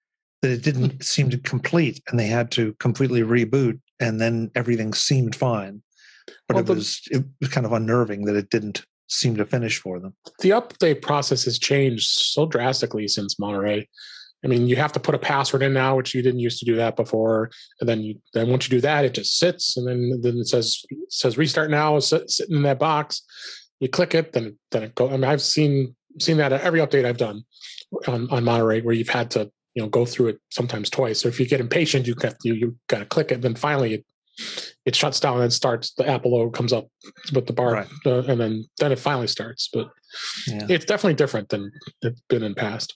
that 0.43 0.51
it 0.51 0.63
didn't 0.63 1.03
seem 1.15 1.31
to 1.31 1.39
complete, 1.39 2.03
and 2.09 2.19
they 2.19 2.27
had 2.27 2.51
to 2.53 2.75
completely 2.75 3.23
reboot 3.23 3.81
and 4.01 4.21
then 4.21 4.51
everything 4.55 4.93
seemed 4.93 5.35
fine. 5.35 5.83
But 6.49 6.57
well, 6.57 6.65
it 6.65 6.69
was 6.69 7.03
it 7.11 7.25
was 7.41 7.51
kind 7.51 7.67
of 7.67 7.73
unnerving 7.73 8.25
that 8.25 8.37
it 8.37 8.51
didn't 8.51 8.85
seem 9.09 9.37
to 9.37 9.45
finish 9.45 9.79
for 9.79 10.01
them. 10.01 10.15
The 10.41 10.51
update 10.51 11.03
process 11.03 11.45
has 11.45 11.59
changed 11.59 12.09
so 12.09 12.47
drastically 12.47 13.09
since 13.09 13.39
Monterey. 13.39 13.89
I 14.45 14.47
mean, 14.47 14.69
you 14.69 14.77
have 14.77 14.93
to 14.93 15.01
put 15.01 15.15
a 15.15 15.19
password 15.19 15.63
in 15.63 15.73
now, 15.73 15.97
which 15.97 16.15
you 16.15 16.21
didn't 16.21 16.41
used 16.41 16.59
to 16.59 16.67
do 16.67 16.77
that 16.77 16.97
before. 16.97 17.51
And 17.81 17.89
then 17.89 18.03
you 18.03 18.21
then 18.35 18.51
once 18.51 18.69
you 18.69 18.77
do 18.77 18.81
that, 18.83 19.05
it 19.05 19.15
just 19.15 19.39
sits, 19.39 19.77
and 19.77 19.89
then 19.89 20.21
then 20.23 20.37
it 20.39 20.49
says 20.49 20.85
it 20.91 21.13
says 21.13 21.39
restart 21.39 21.71
now, 21.71 21.99
sitting 21.99 22.57
in 22.57 22.63
that 22.63 22.79
box. 22.79 23.23
You 23.81 23.89
click 23.89 24.15
it, 24.15 24.33
then 24.33 24.59
then 24.71 24.83
it 24.83 24.95
go. 24.95 25.09
I 25.09 25.13
mean, 25.13 25.25
I've 25.25 25.43
seen 25.43 25.97
seen 26.21 26.37
that 26.37 26.53
at 26.53 26.61
every 26.61 26.81
update 26.81 27.07
I've 27.07 27.17
done 27.17 27.43
on 28.07 28.29
on 28.31 28.45
Monterey, 28.45 28.83
where 28.83 28.95
you've 28.95 29.09
had 29.09 29.31
to 29.33 29.51
you 29.75 29.83
know 29.83 29.89
go 29.89 30.05
through 30.05 30.29
it 30.29 30.41
sometimes 30.51 30.91
twice. 30.91 31.21
So 31.21 31.29
if 31.29 31.41
you 31.41 31.47
get 31.47 31.61
impatient, 31.61 32.07
you 32.07 32.15
got 32.15 32.35
you 32.45 32.55
you 32.55 32.79
got 32.89 32.99
to 32.99 33.07
click 33.07 33.33
it. 33.33 33.41
Then 33.41 33.55
finally, 33.55 33.95
it 33.95 34.05
it 34.85 34.95
shuts 34.95 35.21
down 35.21 35.41
and 35.41 35.53
starts. 35.53 35.93
The 35.95 36.07
Apple 36.07 36.33
logo 36.33 36.51
comes 36.51 36.73
up 36.73 36.89
with 37.33 37.47
the 37.47 37.55
bar, 37.55 37.73
right. 37.73 37.89
uh, 38.05 38.23
and 38.25 38.39
then 38.39 38.65
then 38.79 38.93
it 38.93 38.99
finally 38.99 39.27
starts. 39.27 39.71
But 39.73 39.89
yeah. 40.47 40.67
it's 40.69 40.85
definitely 40.85 41.15
different 41.15 41.49
than 41.49 41.73
it's 42.03 42.21
been 42.29 42.43
in 42.43 42.55
past. 42.55 42.95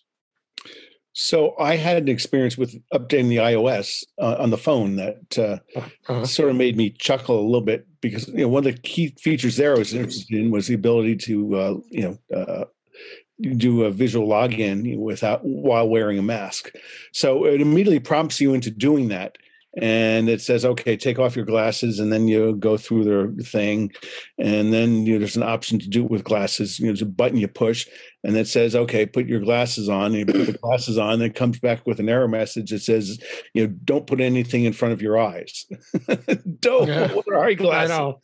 So 1.21 1.57
I 1.59 1.75
had 1.75 1.97
an 1.97 2.09
experience 2.09 2.57
with 2.57 2.81
updating 2.95 3.29
the 3.29 3.39
iOS 3.39 4.05
uh, 4.21 4.37
on 4.39 4.51
the 4.51 4.57
phone 4.57 4.95
that 4.97 5.37
uh, 5.37 5.59
uh-huh. 5.77 6.25
sort 6.25 6.49
of 6.49 6.55
made 6.55 6.77
me 6.77 6.91
chuckle 6.91 7.41
a 7.41 7.43
little 7.43 7.61
bit 7.61 7.89
because 8.01 8.29
you 8.29 8.43
know 8.43 8.49
one 8.49 8.65
of 8.65 8.73
the 8.73 8.81
key 8.83 9.09
features 9.19 9.57
there 9.57 9.75
I 9.75 9.79
was 9.81 9.93
interested 9.93 10.39
in 10.39 10.53
was 10.53 10.69
the 10.69 10.75
ability 10.75 11.17
to 11.17 11.57
uh, 11.57 11.75
you 11.91 12.03
know 12.31 12.37
uh, 12.39 12.65
do 13.57 13.83
a 13.83 13.91
visual 13.91 14.29
login 14.29 14.97
without 14.97 15.45
while 15.45 15.89
wearing 15.89 16.21
a 16.21 16.23
mask. 16.23 16.71
So 17.11 17.47
it 17.47 17.61
immediately 17.61 17.99
prompts 17.99 18.41
you 18.41 18.55
into 18.55 18.71
doing 18.71 19.09
that 19.09 19.39
and 19.81 20.29
it 20.29 20.41
says, 20.41 20.65
okay, 20.65 20.97
take 20.97 21.19
off 21.19 21.37
your 21.37 21.45
glasses, 21.45 21.99
and 22.01 22.13
then 22.13 22.29
you 22.29 22.57
go 22.57 22.77
through 22.77 23.35
the 23.37 23.45
thing, 23.45 23.93
and 24.39 24.73
then 24.73 25.07
you 25.07 25.15
know, 25.15 25.19
there's 25.21 25.37
an 25.37 25.43
option 25.43 25.79
to 25.79 25.89
do 25.89 26.05
it 26.05 26.11
with 26.11 26.25
glasses. 26.25 26.79
You 26.79 26.87
know, 26.87 26.93
there's 26.93 27.03
a 27.03 27.07
button 27.07 27.39
you 27.39 27.49
push, 27.49 27.87
and 28.25 28.37
it 28.37 28.49
says, 28.49 28.75
okay, 28.75 29.07
put 29.07 29.27
your 29.27 29.41
glasses 29.41 29.89
on. 29.89 30.07
And 30.07 30.15
you 30.17 30.27
put 30.27 30.47
the 30.47 30.59
glasses 30.63 30.99
on, 30.99 31.15
and 31.15 31.23
it 31.23 31.35
comes 31.35 31.59
back 31.61 31.87
with 31.87 32.01
an 32.01 32.09
error 32.09 32.29
message 32.29 32.71
that 32.71 32.81
says, 32.81 33.19
you 33.55 33.67
know, 33.67 33.75
don't 33.85 34.07
put 34.07 34.21
anything 34.21 34.65
in 34.65 34.73
front 34.73 34.93
of 34.93 35.03
your 35.03 35.19
eyes. 35.19 35.67
don't 36.61 36.89
yeah. 36.89 37.13
wear 37.27 37.45
eyeglasses. 37.45 37.91
I 37.91 37.99
know. 37.99 38.21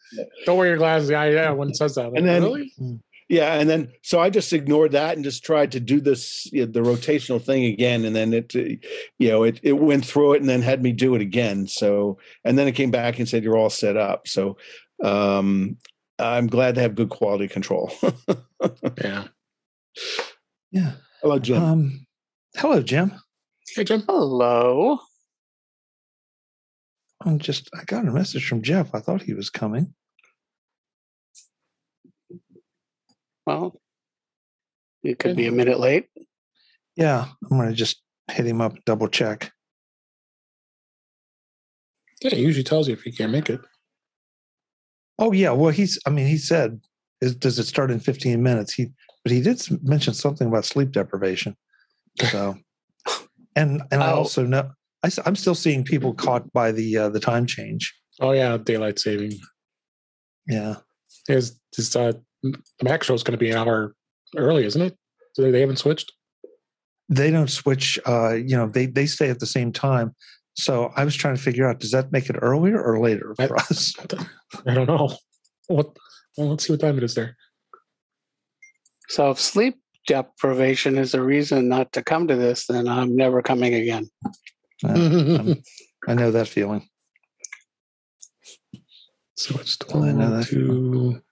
Don't 0.46 0.58
wear 0.58 0.68
your 0.68 0.76
glasses. 0.76 1.10
Yeah, 1.10 1.24
yeah. 1.24 1.50
When 1.50 1.68
it 1.68 1.76
says 1.76 1.94
that, 1.94 2.10
like, 2.10 2.18
and 2.18 2.26
then. 2.26 2.42
Really? 2.42 2.72
Hmm. 2.78 2.96
Yeah, 3.28 3.54
and 3.54 3.70
then 3.70 3.90
so 4.02 4.20
I 4.20 4.28
just 4.28 4.52
ignored 4.52 4.92
that 4.92 5.16
and 5.16 5.24
just 5.24 5.44
tried 5.44 5.72
to 5.72 5.80
do 5.80 6.00
this 6.00 6.46
you 6.52 6.66
know, 6.66 6.72
the 6.72 6.80
rotational 6.80 7.42
thing 7.42 7.64
again, 7.64 8.04
and 8.04 8.14
then 8.14 8.34
it 8.34 8.54
you 8.54 9.28
know 9.28 9.44
it 9.44 9.60
it 9.62 9.72
went 9.74 10.04
through 10.04 10.34
it 10.34 10.40
and 10.40 10.48
then 10.48 10.60
had 10.60 10.82
me 10.82 10.92
do 10.92 11.14
it 11.14 11.22
again. 11.22 11.66
So 11.66 12.18
and 12.44 12.58
then 12.58 12.68
it 12.68 12.72
came 12.72 12.90
back 12.90 13.18
and 13.18 13.28
said 13.28 13.42
you're 13.42 13.56
all 13.56 13.70
set 13.70 13.96
up. 13.96 14.28
So 14.28 14.58
um, 15.02 15.78
I'm 16.18 16.48
glad 16.48 16.74
to 16.74 16.82
have 16.82 16.94
good 16.94 17.08
quality 17.08 17.48
control. 17.48 17.92
yeah, 19.02 19.28
yeah. 20.70 20.92
Hello, 21.22 21.38
Jim. 21.38 21.62
Um, 21.62 22.06
hello, 22.56 22.82
Jim. 22.82 23.12
Hey, 23.74 23.84
Jim. 23.84 24.02
Hello. 24.06 24.98
I'm 27.22 27.38
just 27.38 27.70
I 27.74 27.84
got 27.84 28.06
a 28.06 28.12
message 28.12 28.46
from 28.46 28.60
Jeff. 28.60 28.94
I 28.94 29.00
thought 29.00 29.22
he 29.22 29.32
was 29.32 29.48
coming. 29.48 29.94
Well, 33.46 33.80
it 35.02 35.18
could 35.18 35.36
be 35.36 35.46
a 35.46 35.52
minute 35.52 35.78
late. 35.78 36.08
Yeah, 36.96 37.26
I'm 37.42 37.58
going 37.58 37.68
to 37.68 37.74
just 37.74 38.02
hit 38.30 38.46
him 38.46 38.60
up, 38.60 38.74
double 38.86 39.08
check. 39.08 39.52
Yeah, 42.22 42.30
he 42.30 42.42
usually 42.42 42.64
tells 42.64 42.88
you 42.88 42.94
if 42.94 43.02
he 43.02 43.12
can't 43.12 43.32
make 43.32 43.50
it. 43.50 43.60
Oh 45.18 45.32
yeah, 45.32 45.50
well 45.50 45.70
he's. 45.70 45.98
I 46.06 46.10
mean, 46.10 46.26
he 46.26 46.38
said, 46.38 46.80
is, 47.20 47.36
"Does 47.36 47.58
it 47.58 47.66
start 47.66 47.90
in 47.90 48.00
15 48.00 48.42
minutes?" 48.42 48.72
He, 48.72 48.88
but 49.22 49.30
he 49.30 49.40
did 49.40 49.62
mention 49.82 50.14
something 50.14 50.48
about 50.48 50.64
sleep 50.64 50.90
deprivation. 50.90 51.56
So, 52.30 52.56
and 53.56 53.82
and 53.92 54.02
oh. 54.02 54.06
I 54.06 54.10
also 54.10 54.44
know 54.44 54.70
I, 55.04 55.10
am 55.26 55.36
still 55.36 55.54
seeing 55.54 55.84
people 55.84 56.14
caught 56.14 56.50
by 56.52 56.72
the 56.72 56.96
uh, 56.96 57.08
the 57.10 57.20
time 57.20 57.46
change. 57.46 57.94
Oh 58.20 58.32
yeah, 58.32 58.56
daylight 58.56 58.98
saving. 58.98 59.38
Yeah, 60.46 60.76
is 61.28 61.60
is 61.76 61.94
uh, 61.94 62.14
the 62.44 62.84
Mac 62.84 63.02
show 63.02 63.14
is 63.14 63.22
going 63.22 63.32
to 63.32 63.44
be 63.44 63.50
an 63.50 63.56
hour 63.56 63.94
early, 64.36 64.64
isn't 64.64 64.80
it? 64.80 64.96
So 65.32 65.50
they 65.50 65.60
haven't 65.60 65.78
switched. 65.78 66.12
They 67.08 67.30
don't 67.30 67.50
switch. 67.50 67.98
Uh, 68.06 68.34
you 68.34 68.56
know, 68.56 68.66
they 68.66 68.86
they 68.86 69.06
stay 69.06 69.30
at 69.30 69.40
the 69.40 69.46
same 69.46 69.72
time. 69.72 70.14
So 70.56 70.92
I 70.96 71.04
was 71.04 71.14
trying 71.14 71.36
to 71.36 71.42
figure 71.42 71.68
out: 71.68 71.80
does 71.80 71.90
that 71.90 72.12
make 72.12 72.30
it 72.30 72.36
earlier 72.40 72.80
or 72.80 73.00
later 73.00 73.34
for 73.36 73.58
I, 73.58 73.62
us? 73.62 73.94
I 74.66 74.74
don't 74.74 74.86
know. 74.86 75.16
What? 75.66 75.96
Well, 76.36 76.50
let's 76.50 76.66
see 76.66 76.72
what 76.72 76.80
time 76.80 76.98
it 76.98 77.04
is 77.04 77.14
there. 77.14 77.36
So 79.08 79.30
if 79.30 79.40
sleep 79.40 79.76
deprivation 80.06 80.98
is 80.98 81.14
a 81.14 81.22
reason 81.22 81.68
not 81.68 81.92
to 81.92 82.02
come 82.02 82.28
to 82.28 82.36
this, 82.36 82.66
then 82.66 82.88
I'm 82.88 83.16
never 83.16 83.42
coming 83.42 83.74
again. 83.74 84.10
Uh, 84.84 85.54
I 86.08 86.14
know 86.14 86.30
that 86.30 86.48
feeling. 86.48 86.88
So 89.36 89.58
it's 89.58 89.76
12 89.76 90.04
I 90.04 90.12
know 90.12 90.30
that 90.36 90.46
to 90.48 91.22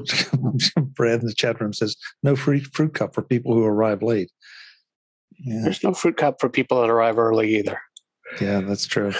Brad 0.76 1.20
in 1.20 1.26
the 1.26 1.34
chat 1.34 1.60
room 1.60 1.72
says 1.72 1.96
no 2.22 2.36
free 2.36 2.60
fruit 2.60 2.94
cup 2.94 3.14
for 3.14 3.22
people 3.22 3.54
who 3.54 3.64
arrive 3.64 4.02
late. 4.02 4.30
Yeah. 5.38 5.60
There's 5.62 5.82
no 5.82 5.94
fruit 5.94 6.16
cup 6.16 6.40
for 6.40 6.48
people 6.48 6.80
that 6.80 6.90
arrive 6.90 7.18
early 7.18 7.56
either. 7.56 7.80
Yeah, 8.40 8.60
that's 8.60 8.86
true. 8.86 9.12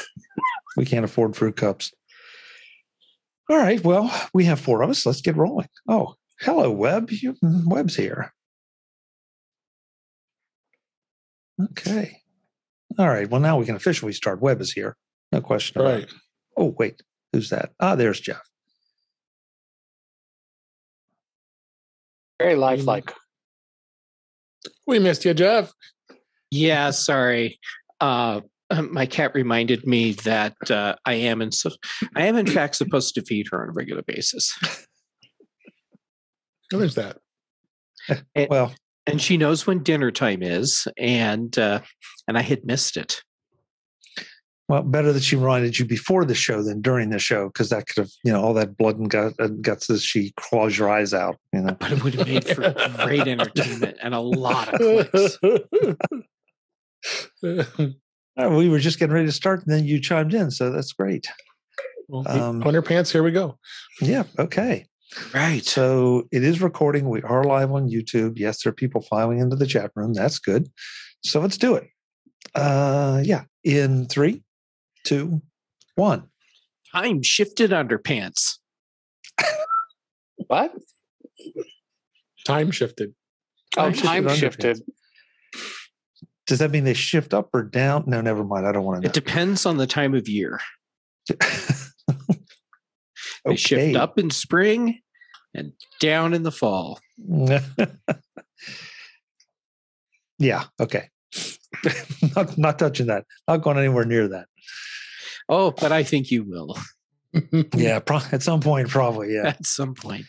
we 0.76 0.84
can't 0.84 1.04
afford 1.04 1.37
fruit 1.37 1.56
cups. 1.56 1.92
All 3.49 3.56
right. 3.56 3.82
Well, 3.82 4.12
we 4.32 4.44
have 4.44 4.60
four 4.60 4.82
of 4.82 4.90
us. 4.90 5.04
Let's 5.04 5.20
get 5.20 5.37
rolling. 5.37 5.68
Oh, 5.88 6.14
hello, 6.40 6.70
Webb. 6.70 7.10
You, 7.10 7.37
Webb's 7.42 7.96
here. 7.96 8.32
Okay. 11.70 12.18
All 12.99 13.08
right. 13.08 13.28
Well, 13.28 13.40
now 13.40 13.58
we 13.58 13.66
can 13.66 13.76
officially 13.76 14.12
start. 14.12 14.40
Webb 14.40 14.60
is 14.60 14.72
here. 14.72 14.96
No 15.32 15.40
question 15.40 15.80
about 15.80 15.92
right. 15.92 16.02
it. 16.04 16.12
Oh, 16.56 16.75
wait. 16.78 17.02
Who's 17.32 17.50
that? 17.50 17.72
Ah, 17.80 17.94
there's 17.94 18.20
Jeff. 18.20 18.50
Very 22.40 22.56
lifelike. 22.56 23.12
We 24.87 24.99
missed 24.99 25.26
you, 25.26 25.35
Jeff. 25.35 25.70
Yeah, 26.50 26.90
sorry. 26.90 27.61
Uh, 28.00 28.40
my 28.90 29.04
cat 29.04 29.35
reminded 29.35 29.87
me 29.87 30.12
that 30.25 30.54
uh, 30.70 30.97
I 31.04 31.14
am 31.14 31.42
in 31.42 31.52
so, 31.52 31.70
I 32.16 32.25
am 32.26 32.37
in 32.37 32.47
fact 32.50 32.76
supposed 32.76 33.14
to 33.16 33.23
feed 33.23 33.49
her 33.50 33.62
on 33.62 33.68
a 33.68 33.73
regular 33.73 34.02
basis. 34.02 34.56
There's 36.70 36.94
that. 36.94 37.18
And, 38.35 38.49
well, 38.49 38.73
and 39.06 39.20
she 39.20 39.37
knows 39.37 39.66
when 39.66 39.82
dinner 39.82 40.11
time 40.11 40.42
is, 40.42 40.88
and 40.97 41.56
uh, 41.59 41.80
and 42.26 42.38
I 42.38 42.42
had 42.42 42.64
missed 42.64 42.97
it. 42.97 43.23
Well, 44.71 44.83
better 44.85 45.12
that 45.12 45.25
she 45.25 45.35
reminded 45.35 45.81
you 45.81 45.85
before 45.85 46.25
the 46.25 46.37
show 46.37 46.62
than 46.62 46.81
during 46.81 47.11
the 47.11 47.19
show, 47.19 47.49
because 47.49 47.71
that 47.71 47.89
could 47.89 48.05
have, 48.05 48.12
you 48.23 48.33
know, 48.33 48.41
all 48.41 48.55
that 48.55 48.77
blood 48.77 49.00
and 49.00 49.11
gut, 49.11 49.33
and 49.41 49.61
guts 49.61 49.89
that 49.89 50.00
she 50.00 50.33
claws 50.37 50.79
your 50.79 50.89
eyes 50.89 51.12
out. 51.12 51.39
You 51.53 51.62
know, 51.62 51.77
but 51.81 51.91
it 51.91 52.05
would 52.05 52.15
have 52.15 52.29
made 52.29 52.47
for 52.47 52.73
great 53.05 53.27
entertainment 53.27 53.97
and 54.00 54.15
a 54.15 54.21
lot 54.21 54.73
of 54.73 55.11
clicks. 55.11 55.39
we 58.37 58.69
were 58.69 58.79
just 58.79 59.00
getting 59.00 59.12
ready 59.12 59.27
to 59.27 59.33
start, 59.33 59.65
and 59.65 59.75
then 59.75 59.87
you 59.87 60.00
chimed 60.00 60.35
in, 60.35 60.53
so 60.53 60.71
that's 60.71 60.93
great. 60.93 61.27
Well, 62.07 62.29
um, 62.29 62.62
underpants, 62.62 63.11
here 63.11 63.25
we 63.25 63.33
go. 63.33 63.59
Yeah. 64.00 64.23
Okay. 64.39 64.87
Right. 65.35 65.65
So 65.65 66.29
it 66.31 66.45
is 66.45 66.62
recording. 66.62 67.09
We 67.09 67.23
are 67.23 67.43
live 67.43 67.73
on 67.73 67.91
YouTube. 67.91 68.39
Yes, 68.39 68.62
there 68.62 68.71
are 68.71 68.75
people 68.75 69.00
filing 69.00 69.41
into 69.41 69.57
the 69.57 69.67
chat 69.67 69.91
room. 69.97 70.15
That's 70.15 70.39
good. 70.39 70.69
So 71.25 71.41
let's 71.41 71.59
do 71.59 71.75
it. 71.75 71.89
Uh, 72.55 73.21
yeah. 73.25 73.43
In 73.65 74.07
three, 74.07 74.45
two, 75.04 75.42
one. 75.95 76.28
Time 76.92 77.23
shifted 77.23 77.71
underpants. 77.71 78.59
what? 80.49 80.73
Time 82.45 82.71
shifted. 82.71 83.14
Oh, 83.76 83.90
time, 83.92 84.26
time 84.26 84.37
shifted. 84.37 84.83
Does 86.47 86.59
that 86.59 86.73
mean 86.73 86.85
they 86.85 86.95
shift 86.95 87.33
up 87.33 87.50
or 87.54 87.62
down? 87.62 88.04
No, 88.09 88.21
never 88.21 88.42
mind. 88.42 88.66
I 88.66 88.73
don't 88.73 88.83
want 88.83 88.97
to 88.97 89.02
know. 89.02 89.09
It 89.09 89.12
depends 89.12 89.66
on 89.66 89.76
the 89.76 89.87
time 89.87 90.14
of 90.14 90.28
year. 90.28 90.61
okay. 91.30 91.47
They 93.45 93.57
shift 93.57 93.97
up 93.97 94.19
in 94.19 94.28
spring 94.28 95.00
and 95.54 95.73
down 95.99 96.35
in 96.35 96.42
the 96.42 96.52
fall. 96.52 97.00
yeah. 100.38 100.64
Okay. 100.78 101.09
not, 102.37 102.59
not 102.59 102.78
touching 102.78 103.07
that. 103.07 103.25
Not 103.49 103.62
going 103.62 103.78
anywhere 103.78 104.04
near 104.04 104.28
that. 104.28 104.47
Oh, 105.52 105.73
but 105.73 105.90
I 105.92 106.04
think 106.04 106.30
you 106.30 106.45
will. 106.45 106.78
yeah, 107.75 107.99
pro- 107.99 108.21
at 108.33 108.42
some 108.42 108.61
point, 108.61 108.88
probably. 108.88 109.35
Yeah, 109.35 109.49
at 109.49 109.66
some 109.66 109.95
point. 109.95 110.26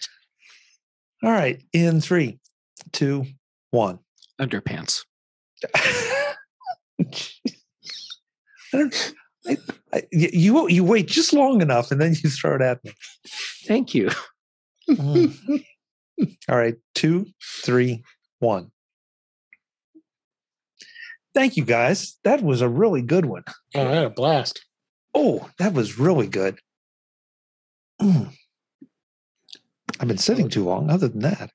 All 1.24 1.32
right, 1.32 1.62
in 1.74 2.01
three, 2.01 2.40
two, 2.92 3.25
one. 3.70 4.00
Underpants. 4.40 5.01
I, 5.75 6.34
don't, 8.74 9.13
I, 9.48 9.58
I- 9.94 10.04
y- 10.12 10.30
you 10.34 10.68
you 10.70 10.84
wait 10.84 11.08
just 11.08 11.34
long 11.34 11.62
enough, 11.62 11.92
and 11.92 12.01
then 12.01 12.16
you 12.24 12.30
throw 12.30 12.56
it 12.56 12.62
at 12.62 12.84
me. 12.84 12.92
Thank 13.68 13.94
you. 13.94 14.10
Mm. 14.90 15.63
All 16.50 16.58
right, 16.58 16.75
two, 16.96 17.28
three, 17.63 18.04
one. 18.40 18.72
Thank 21.34 21.56
you, 21.58 21.63
guys. 21.63 22.18
That 22.24 22.42
was 22.44 22.62
a 22.62 22.68
really 22.70 23.01
good 23.01 23.25
one. 23.25 23.44
Oh, 23.75 23.88
I 23.88 23.94
had 23.96 24.06
a 24.06 24.10
blast. 24.10 24.66
Oh, 25.13 25.50
that 25.60 25.74
was 25.74 26.00
really 26.00 26.27
good. 26.27 26.60
Mm. 28.01 28.32
I've 30.00 30.08
been 30.08 30.18
sitting 30.18 30.50
too 30.50 30.63
long. 30.63 30.89
Other 30.89 31.08
than 31.10 31.20
that, 31.22 31.51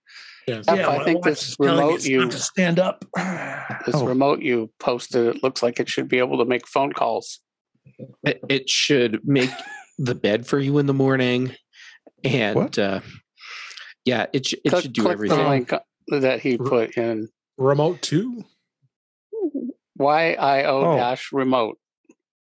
Yeah. 0.46 0.62
Yeah, 0.72 0.88
I 0.90 1.04
think 1.04 1.24
this 1.24 1.56
remote 1.58 2.04
you 2.04 2.28
to 2.28 2.38
stand 2.38 2.78
up. 2.78 3.04
this 3.16 3.94
Oh. 3.94 4.06
remote 4.06 4.40
you 4.42 4.70
posted, 4.78 5.34
it 5.36 5.42
looks 5.42 5.62
like 5.62 5.80
it 5.80 5.88
should 5.88 6.08
be 6.08 6.18
able 6.18 6.38
to 6.38 6.44
make 6.44 6.66
phone 6.68 6.92
calls. 6.92 7.40
It, 8.24 8.40
it 8.48 8.68
should 8.70 9.20
make 9.26 9.50
the 9.98 10.14
bed 10.14 10.46
for 10.46 10.58
you 10.58 10.78
in 10.78 10.86
the 10.86 10.94
morning, 10.94 11.54
and 12.22 12.54
What? 12.56 12.78
uh, 12.78 13.00
yeah, 14.04 14.26
it 14.32 14.46
sh- 14.46 14.54
it 14.64 14.70
click 14.70 14.82
should 14.82 14.92
do 14.92 15.02
click 15.02 15.12
everything. 15.14 15.38
the 15.38 15.48
link 15.48 15.72
that 16.08 16.40
he 16.40 16.58
put 16.58 16.96
in 16.96 17.28
Remote 17.58 18.02
two. 18.02 18.44
YIO 19.98 20.64
Oh. 20.66 20.96
dash 20.96 21.32
remote. 21.32 21.78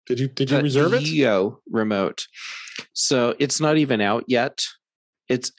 Did 0.07 0.19
you 0.19 0.27
did 0.27 0.49
you 0.51 0.57
The 0.57 0.63
reserve 0.63 0.93
it? 0.93 1.07
EO 1.07 1.59
remote. 1.69 2.27
So 2.93 3.35
it's 3.39 3.59
not 3.59 3.77
even 3.77 4.01
out 4.01 4.23
yet. 4.27 4.63
It's 5.29 5.51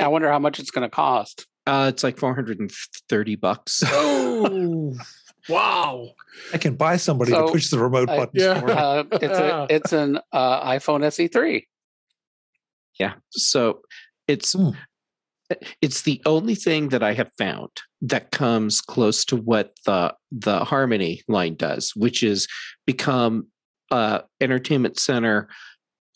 I 0.00 0.08
wonder 0.08 0.30
how 0.30 0.38
much 0.40 0.58
it's 0.60 0.70
going 0.70 0.82
to 0.88 0.94
cost. 0.94 1.46
uh 1.66 1.86
it's 1.92 2.02
like 2.02 2.18
430 2.18 3.36
bucks. 3.36 3.82
Oh, 3.86 4.94
wow. 5.48 6.08
I 6.52 6.58
can 6.58 6.74
buy 6.74 6.96
somebody 6.96 7.30
So, 7.32 7.46
to 7.46 7.52
push 7.52 7.70
the 7.70 7.78
remote 7.78 8.08
I- 8.10 8.16
button. 8.16 8.40
Yeah. 8.40 8.60
for 8.60 8.66
me. 8.66 8.72
Uh, 8.72 9.04
it's 9.12 9.38
a, 9.38 9.66
it's 9.70 9.92
an 9.92 10.18
uh, 10.32 10.68
iPhone 10.70 11.00
SE3. 11.04 11.62
Yeah. 12.98 13.14
So 13.30 13.80
it's 14.26 14.52
Hmm. 14.54 14.70
it's 15.82 16.02
the 16.02 16.22
only 16.26 16.54
thing 16.54 16.88
that 16.88 17.02
I 17.02 17.12
have 17.14 17.30
found 17.38 17.70
that 18.00 18.30
comes 18.32 18.80
close 18.80 19.24
to 19.26 19.36
what 19.36 19.74
the 19.86 20.14
the 20.32 20.64
Harmony 20.64 21.22
line 21.28 21.54
does, 21.54 21.92
which 21.94 22.22
is 22.22 22.48
become 22.86 23.46
a 23.90 24.22
entertainment 24.40 24.98
center 24.98 25.48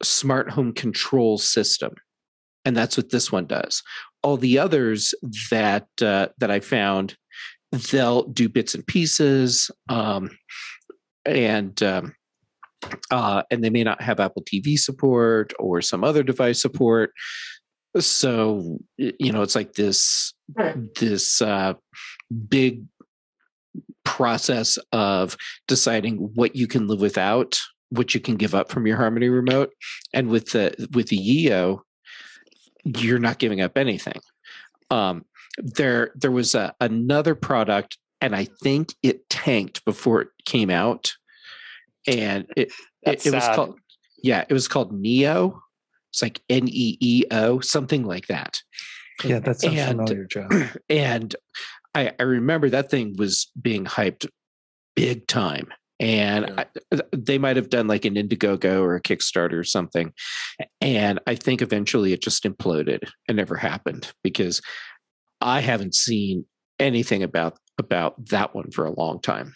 smart 0.02 0.50
home 0.50 0.72
control 0.72 1.38
system. 1.38 1.94
And 2.64 2.76
that's 2.76 2.96
what 2.96 3.10
this 3.10 3.32
one 3.32 3.46
does. 3.46 3.82
All 4.22 4.36
the 4.36 4.58
others 4.58 5.14
that 5.50 5.86
uh, 6.02 6.28
that 6.38 6.50
I 6.50 6.60
found, 6.60 7.16
they'll 7.90 8.24
do 8.24 8.48
bits 8.48 8.74
and 8.74 8.86
pieces, 8.86 9.70
um, 9.88 10.30
and 11.24 11.80
um, 11.82 12.14
uh, 13.10 13.42
and 13.50 13.62
they 13.62 13.70
may 13.70 13.84
not 13.84 14.02
have 14.02 14.20
Apple 14.20 14.42
TV 14.42 14.78
support 14.78 15.52
or 15.58 15.80
some 15.80 16.04
other 16.04 16.22
device 16.22 16.60
support. 16.60 17.12
So 17.98 18.78
you 18.96 19.32
know, 19.32 19.42
it's 19.42 19.54
like 19.54 19.74
this 19.74 20.34
this 20.98 21.40
uh, 21.40 21.74
big 22.48 22.84
process 24.04 24.78
of 24.92 25.36
deciding 25.66 26.16
what 26.34 26.56
you 26.56 26.66
can 26.66 26.86
live 26.86 27.00
without, 27.00 27.58
what 27.90 28.14
you 28.14 28.20
can 28.20 28.36
give 28.36 28.54
up 28.54 28.70
from 28.70 28.86
your 28.86 28.96
Harmony 28.96 29.28
remote, 29.28 29.70
and 30.12 30.28
with 30.28 30.50
the 30.50 30.88
with 30.92 31.08
the 31.08 31.16
EO, 31.18 31.82
you're 32.84 33.18
not 33.18 33.38
giving 33.38 33.60
up 33.60 33.76
anything. 33.76 34.20
Um, 34.90 35.24
there 35.58 36.12
there 36.14 36.30
was 36.30 36.54
a, 36.54 36.74
another 36.80 37.34
product, 37.34 37.98
and 38.20 38.34
I 38.34 38.46
think 38.62 38.94
it 39.02 39.28
tanked 39.28 39.84
before 39.84 40.22
it 40.22 40.28
came 40.44 40.70
out, 40.70 41.12
and 42.06 42.46
it 42.56 42.72
it, 43.02 43.26
it 43.26 43.34
was 43.34 43.44
sad. 43.44 43.56
called 43.56 43.78
yeah, 44.22 44.44
it 44.48 44.52
was 44.52 44.68
called 44.68 44.92
NEEO. 44.92 45.58
It's 46.10 46.22
like 46.22 46.40
N 46.48 46.68
E 46.68 46.96
E 47.00 47.24
O, 47.30 47.60
something 47.60 48.04
like 48.04 48.26
that. 48.28 48.60
yeah, 49.24 49.38
that 49.40 49.60
sounds 49.60 49.78
and- 49.78 49.98
familiar, 49.98 50.24
Joe. 50.24 50.48
And 50.90 51.34
I, 51.98 52.12
I 52.18 52.22
remember 52.22 52.70
that 52.70 52.90
thing 52.90 53.14
was 53.18 53.50
being 53.60 53.84
hyped 53.84 54.26
big 54.94 55.26
time. 55.26 55.68
And 56.00 56.46
Yeah. 56.46 56.64
I, 56.92 57.00
they 57.12 57.38
might 57.38 57.56
have 57.56 57.70
done 57.70 57.88
like 57.88 58.04
an 58.04 58.14
Indiegogo 58.14 58.80
or 58.82 58.94
a 58.94 59.02
Kickstarter 59.02 59.58
or 59.58 59.64
something. 59.64 60.12
And 60.80 61.18
I 61.26 61.34
think 61.34 61.60
eventually 61.60 62.12
it 62.12 62.22
just 62.22 62.44
imploded 62.44 63.08
and 63.26 63.36
never 63.36 63.56
happened 63.56 64.12
because 64.22 64.60
I 65.40 65.60
haven't 65.60 65.94
seen 65.94 66.44
anything 66.78 67.22
about 67.22 67.58
about 67.78 68.26
that 68.26 68.54
one 68.54 68.70
for 68.72 68.84
a 68.84 68.92
long 68.94 69.20
time. 69.20 69.54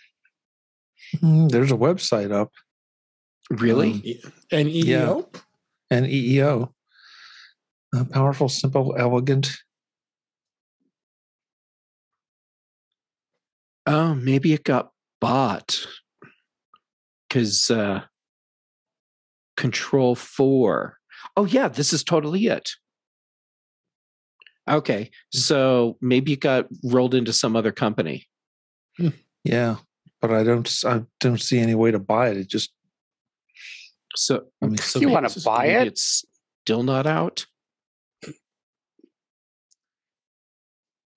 Mm, 1.16 1.50
There's 1.50 1.72
a 1.72 1.76
website 1.76 2.33
up, 2.33 2.50
Really? 3.50 4.20
Um, 4.24 4.33
And 4.52 4.68
EEO. 4.68 5.35
and 5.90 6.07
EEO. 6.07 6.72
Uh, 7.94 8.05
powerful, 8.05 8.48
simple, 8.48 8.94
elegant. 8.96 9.59
Oh, 13.87 14.14
maybe 14.14 14.53
it 14.53 14.64
got 14.64 14.90
bought 15.21 15.87
because 17.29 17.71
uh, 17.71 18.03
Control 19.57 20.14
Four. 20.14 20.99
Oh 21.37 21.45
yeah, 21.45 21.68
this 21.68 21.92
is 21.92 22.05
totally 22.05 22.47
it. 22.47 22.71
Okay, 24.68 25.11
so 25.33 25.97
maybe 26.01 26.35
it 26.35 26.40
got 26.40 26.66
rolled 26.85 27.14
into 27.14 27.33
some 27.33 27.57
other 27.57 27.73
company. 27.73 28.29
Yeah, 29.45 29.77
but 30.21 30.31
I 30.31 30.45
don't. 30.45 30.73
I 30.85 31.03
don't 31.21 31.40
see 31.40 31.59
any 31.59 31.75
way 31.75 31.90
to 31.90 31.99
buy 31.99 32.29
it. 32.31 32.37
It 32.37 32.49
just. 32.49 32.73
So, 34.14 34.45
I 34.62 34.66
mean, 34.66 34.77
so 34.79 35.01
You 35.01 35.09
wanna 35.09 35.31
buy 35.45 35.66
it? 35.66 35.88
It's 35.88 36.25
still 36.64 36.83
not 36.83 37.07
out. 37.07 37.47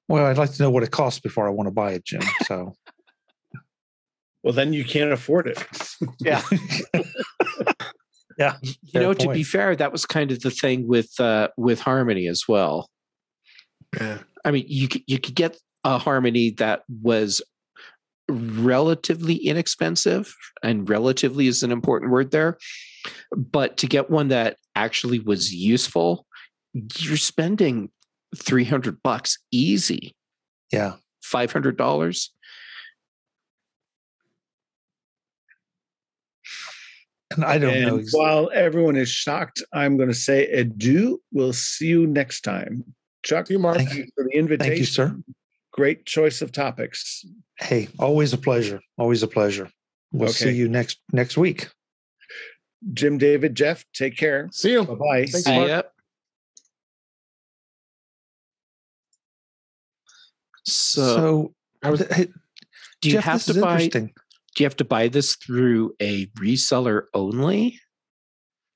Well, 0.08 0.26
I'd 0.26 0.38
like 0.38 0.52
to 0.54 0.64
know 0.64 0.70
what 0.70 0.84
it 0.84 0.92
costs 0.92 1.20
before 1.20 1.48
I 1.48 1.52
want 1.52 1.68
to 1.68 1.72
buy 1.72 1.94
it, 1.94 2.06
Jim. 2.06 2.22
So. 2.46 2.74
Well, 4.44 4.54
then 4.54 4.74
you 4.74 4.86
can't 4.86 5.12
afford 5.12 5.48
it. 5.48 5.58
Yeah. 6.20 6.44
yeah. 8.38 8.58
you 8.62 8.74
Fair 8.94 9.02
know, 9.02 9.14
to 9.16 9.32
be 9.32 9.42
fair, 9.42 9.76
that 9.76 9.92
was 9.92 10.06
kind 10.06 10.32
of 10.32 10.42
the 10.42 10.52
thing 10.52 10.88
with 10.88 11.20
uh, 11.20 11.48
with 11.58 11.80
Harmony 11.80 12.28
as 12.28 12.44
well. 12.48 12.88
Yeah. 14.00 14.20
I 14.46 14.52
mean, 14.52 14.66
you 14.68 14.88
could 14.88 15.02
you 15.08 15.20
could 15.20 15.34
get 15.34 15.58
a 15.84 15.98
harmony 15.98 16.52
that 16.52 16.84
was 17.02 17.42
relatively 18.30 19.36
inexpensive, 19.36 20.36
and 20.64 20.88
relatively 20.88 21.48
is 21.48 21.64
an 21.64 21.72
important 21.72 22.12
word 22.12 22.30
there. 22.30 22.60
But 23.36 23.78
to 23.78 23.88
get 23.88 24.12
one 24.12 24.28
that 24.28 24.58
actually 24.76 25.20
was 25.20 25.54
useful, 25.54 26.28
you're 27.00 27.18
spending 27.18 27.90
three 28.36 28.64
hundred 28.66 29.02
bucks 29.04 29.38
easy, 29.52 30.16
Yeah. 30.72 30.96
five 31.22 31.52
hundred 31.52 31.78
dollars. 31.78 32.32
And 37.32 37.44
I 37.44 37.58
don't 37.58 37.82
know. 37.82 37.96
And 37.96 38.02
ex- 38.02 38.14
while 38.14 38.50
everyone 38.54 38.96
is 38.96 39.10
shocked, 39.10 39.62
I'm 39.74 39.98
going 39.98 40.10
to 40.10 40.16
say 40.16 40.48
adieu. 40.52 41.22
We'll 41.32 41.54
see 41.54 41.88
you 41.88 42.08
next 42.08 42.42
time. 42.42 42.84
Chuck, 43.24 43.50
you, 43.50 43.58
Mark. 43.60 43.78
thank 43.78 43.94
you 43.96 44.06
for 44.16 44.24
the 44.24 44.38
invitation. 44.38 44.70
Thank 44.70 44.80
you, 44.80 44.86
sir. 44.86 45.18
Great 45.74 46.06
choice 46.06 46.42
of 46.42 46.52
topics. 46.52 47.26
Hey, 47.60 47.90
always 48.00 48.32
a 48.34 48.38
pleasure. 48.38 48.80
Always 48.98 49.24
a 49.24 49.28
pleasure. 49.28 49.70
We'll 50.12 50.30
see 50.30 50.52
you 50.52 50.70
next 50.70 51.00
next 51.12 51.36
week. 51.36 51.68
Jim, 52.94 53.18
David, 53.18 53.56
Jeff, 53.56 53.84
take 53.94 54.16
care. 54.16 54.48
See 54.52 54.72
you. 54.72 54.86
Bye 54.86 55.26
bye. 55.34 55.84
So, 60.68 61.16
So, 61.16 61.54
I 61.84 61.90
was 61.92 62.02
hey, 62.12 62.28
do 63.02 63.10
you 63.10 63.16
Jeff, 63.16 63.24
have 63.26 63.44
to 63.46 63.62
buy? 63.62 63.88
Do 63.88 64.10
you 64.60 64.66
have 64.66 64.78
to 64.78 64.86
buy 64.86 65.08
this 65.10 65.36
through 65.36 65.96
a 66.02 66.28
reseller 66.38 67.04
only? 67.14 67.80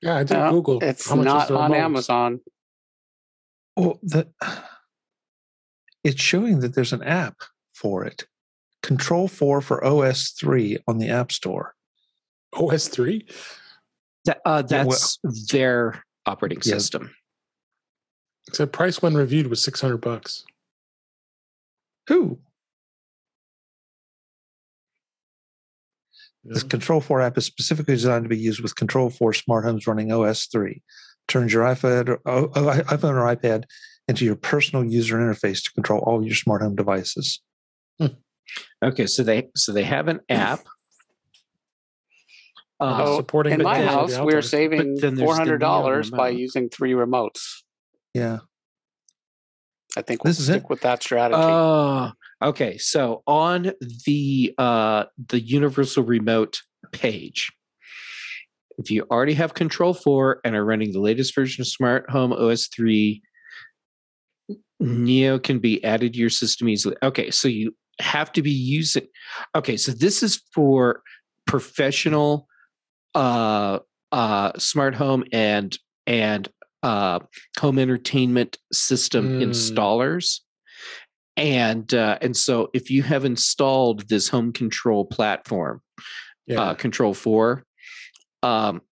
yeah, 0.02 0.16
I 0.16 0.24
did 0.24 0.34
No, 0.34 0.50
Google. 0.50 0.82
It's 0.82 1.08
how 1.08 1.16
much 1.16 1.24
not 1.24 1.48
the 1.48 1.56
on 1.56 1.70
remote. 1.72 1.84
Amazon. 1.84 2.40
Well, 3.76 3.98
the, 4.02 4.28
it's 6.04 6.20
showing 6.20 6.60
that 6.60 6.74
there's 6.74 6.92
an 6.92 7.02
app 7.02 7.36
for 7.74 8.04
it. 8.04 8.26
Control4 8.82 9.62
for 9.62 9.84
OS 9.84 10.30
3 10.30 10.78
on 10.88 10.98
the 10.98 11.08
App 11.10 11.32
Store. 11.32 11.74
OS 12.54 12.88
three. 12.88 13.26
That 14.24 14.40
uh, 14.44 14.62
Yeah, 14.68 14.84
well- 14.84 14.90
that's 14.90 15.18
their 15.50 16.04
operating 16.26 16.62
system. 16.62 17.14
It 18.48 18.56
said 18.56 18.72
price 18.72 19.00
when 19.00 19.14
reviewed 19.14 19.46
was 19.46 19.62
six 19.62 19.80
hundred 19.80 19.98
bucks. 20.00 20.44
Who? 22.10 22.40
Yeah. 26.42 26.54
This 26.54 26.64
Control4 26.64 27.24
app 27.24 27.38
is 27.38 27.44
specifically 27.44 27.94
designed 27.94 28.24
to 28.24 28.28
be 28.28 28.36
used 28.36 28.60
with 28.60 28.74
Control4 28.74 29.36
smart 29.36 29.64
homes 29.64 29.86
running 29.86 30.10
OS 30.10 30.46
3. 30.46 30.82
Turns 31.28 31.52
your 31.52 31.64
iPad 31.64 32.18
or, 32.24 32.48
iPhone 32.48 33.14
or 33.14 33.36
iPad 33.36 33.64
into 34.08 34.24
your 34.24 34.34
personal 34.34 34.84
user 34.84 35.18
interface 35.18 35.62
to 35.62 35.70
control 35.72 36.00
all 36.00 36.26
your 36.26 36.34
smart 36.34 36.62
home 36.62 36.74
devices. 36.74 37.40
Okay, 38.82 39.06
so 39.06 39.22
they 39.22 39.48
so 39.54 39.70
they 39.72 39.84
have 39.84 40.08
an 40.08 40.18
app, 40.28 40.60
Uh, 42.80 43.04
Oh, 43.06 43.16
supporting 43.18 43.52
In 43.52 43.62
my 43.62 43.80
house, 43.84 44.18
we're 44.18 44.42
saving 44.42 44.96
then 44.96 45.14
there's 45.14 45.18
the 45.18 45.24
four 45.26 45.36
hundred 45.36 45.58
dollars 45.58 46.10
by 46.10 46.30
using 46.30 46.68
three 46.68 46.92
remotes. 46.92 47.62
Yeah. 48.14 48.38
I 49.96 50.02
think 50.02 50.22
we'll 50.24 50.30
This 50.30 50.40
is 50.40 50.48
it? 50.48 50.52
stick 50.60 50.70
with 50.70 50.80
that 50.82 51.02
strategy. 51.02 51.40
Oh, 51.42 52.12
okay. 52.42 52.78
So 52.78 53.22
on 53.26 53.72
the 54.06 54.54
uh 54.58 55.04
the 55.28 55.40
universal 55.40 56.04
remote 56.04 56.62
page, 56.92 57.50
if 58.78 58.90
you 58.90 59.04
already 59.10 59.34
have 59.34 59.54
Control4 59.54 60.36
and 60.44 60.54
are 60.54 60.64
running 60.64 60.92
the 60.92 61.00
latest 61.00 61.34
version 61.34 61.62
of 61.62 61.68
Smart 61.68 62.08
Home 62.10 62.32
OS 62.32 62.68
3, 62.68 63.20
NEEO 64.80 65.42
can 65.42 65.58
be 65.58 65.82
added 65.84 66.14
to 66.14 66.18
your 66.18 66.30
system 66.30 66.68
easily. 66.68 66.96
Okay, 67.02 67.30
so 67.30 67.48
you 67.48 67.74
have 68.00 68.32
to 68.32 68.42
be 68.42 68.50
using 68.50 69.06
Okay, 69.54 69.76
so 69.76 69.92
this 69.92 70.22
is 70.22 70.42
for 70.54 71.02
professional 71.46 72.46
uh 73.14 73.80
uh 74.12 74.52
smart 74.56 74.94
home 74.94 75.24
and 75.32 75.76
and 76.06 76.48
uh 76.82 77.20
home 77.58 77.78
entertainment 77.78 78.58
system 78.72 79.40
Mm. 79.40 79.48
installers. 79.48 80.40
And 81.36 81.92
uh, 81.94 82.18
and 82.20 82.36
so 82.36 82.68
if 82.74 82.90
you 82.90 83.02
have 83.02 83.24
installed 83.24 84.08
this 84.08 84.28
home 84.28 84.52
control 84.52 85.04
platform 85.06 85.80
yeah, 86.46 86.60
uh, 86.60 86.74
Control4 86.74 87.62
um, 88.42 88.82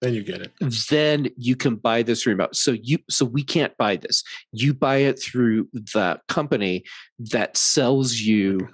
then 0.00 0.14
you 0.14 0.22
get 0.22 0.40
it. 0.42 0.52
then 0.90 1.28
you 1.36 1.56
can 1.56 1.74
buy 1.74 2.02
this 2.04 2.24
remote. 2.24 2.54
So 2.54 2.72
you 2.72 2.98
so 3.10 3.24
we 3.24 3.42
can't 3.42 3.76
buy 3.78 3.96
this. 3.96 4.22
You 4.52 4.72
buy 4.74 4.98
it 4.98 5.20
through 5.20 5.68
the 5.72 6.20
company 6.28 6.84
that 7.18 7.56
sells 7.56 8.14
you 8.14 8.68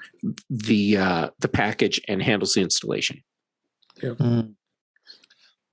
the 0.51 0.99
uh, 0.99 1.31
the 1.39 1.49
package 1.49 2.01
and 2.09 2.23
handles 2.23 2.55
the 2.55 2.61
installation. 2.61 3.23
Mm. 4.03 4.55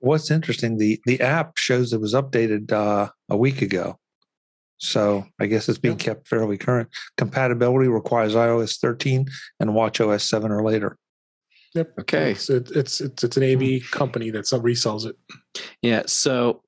What's 0.02 0.32
interesting, 0.32 0.78
the 0.78 1.00
the 1.06 1.20
app 1.20 1.56
shows 1.56 1.92
it 1.92 2.00
was 2.00 2.12
updated 2.12 2.72
uh, 2.72 3.08
a 3.28 3.36
week 3.36 3.62
ago. 3.62 3.98
So 4.78 5.24
I 5.40 5.46
guess 5.46 5.68
it's 5.68 5.78
being 5.78 5.92
Yep. 5.94 6.00
kept 6.00 6.28
fairly 6.28 6.58
current. 6.58 6.88
Compatibility 7.16 7.86
requires 7.86 8.34
iOS 8.34 8.80
13 8.80 9.26
and 9.60 9.70
WatchOS 9.70 10.22
7 10.22 10.50
or 10.50 10.64
later. 10.64 10.98
Yep. 11.76 11.92
Okay. 12.00 12.32
It's 12.32 12.50
it, 12.50 12.68
it's 12.74 13.00
it's 13.00 13.22
it's 13.22 13.36
an 13.36 13.44
AV 13.44 13.82
company 13.92 14.30
that 14.30 14.44
resells 14.44 15.06
it. 15.06 15.14
Yeah. 15.82 16.02
So, 16.06 16.62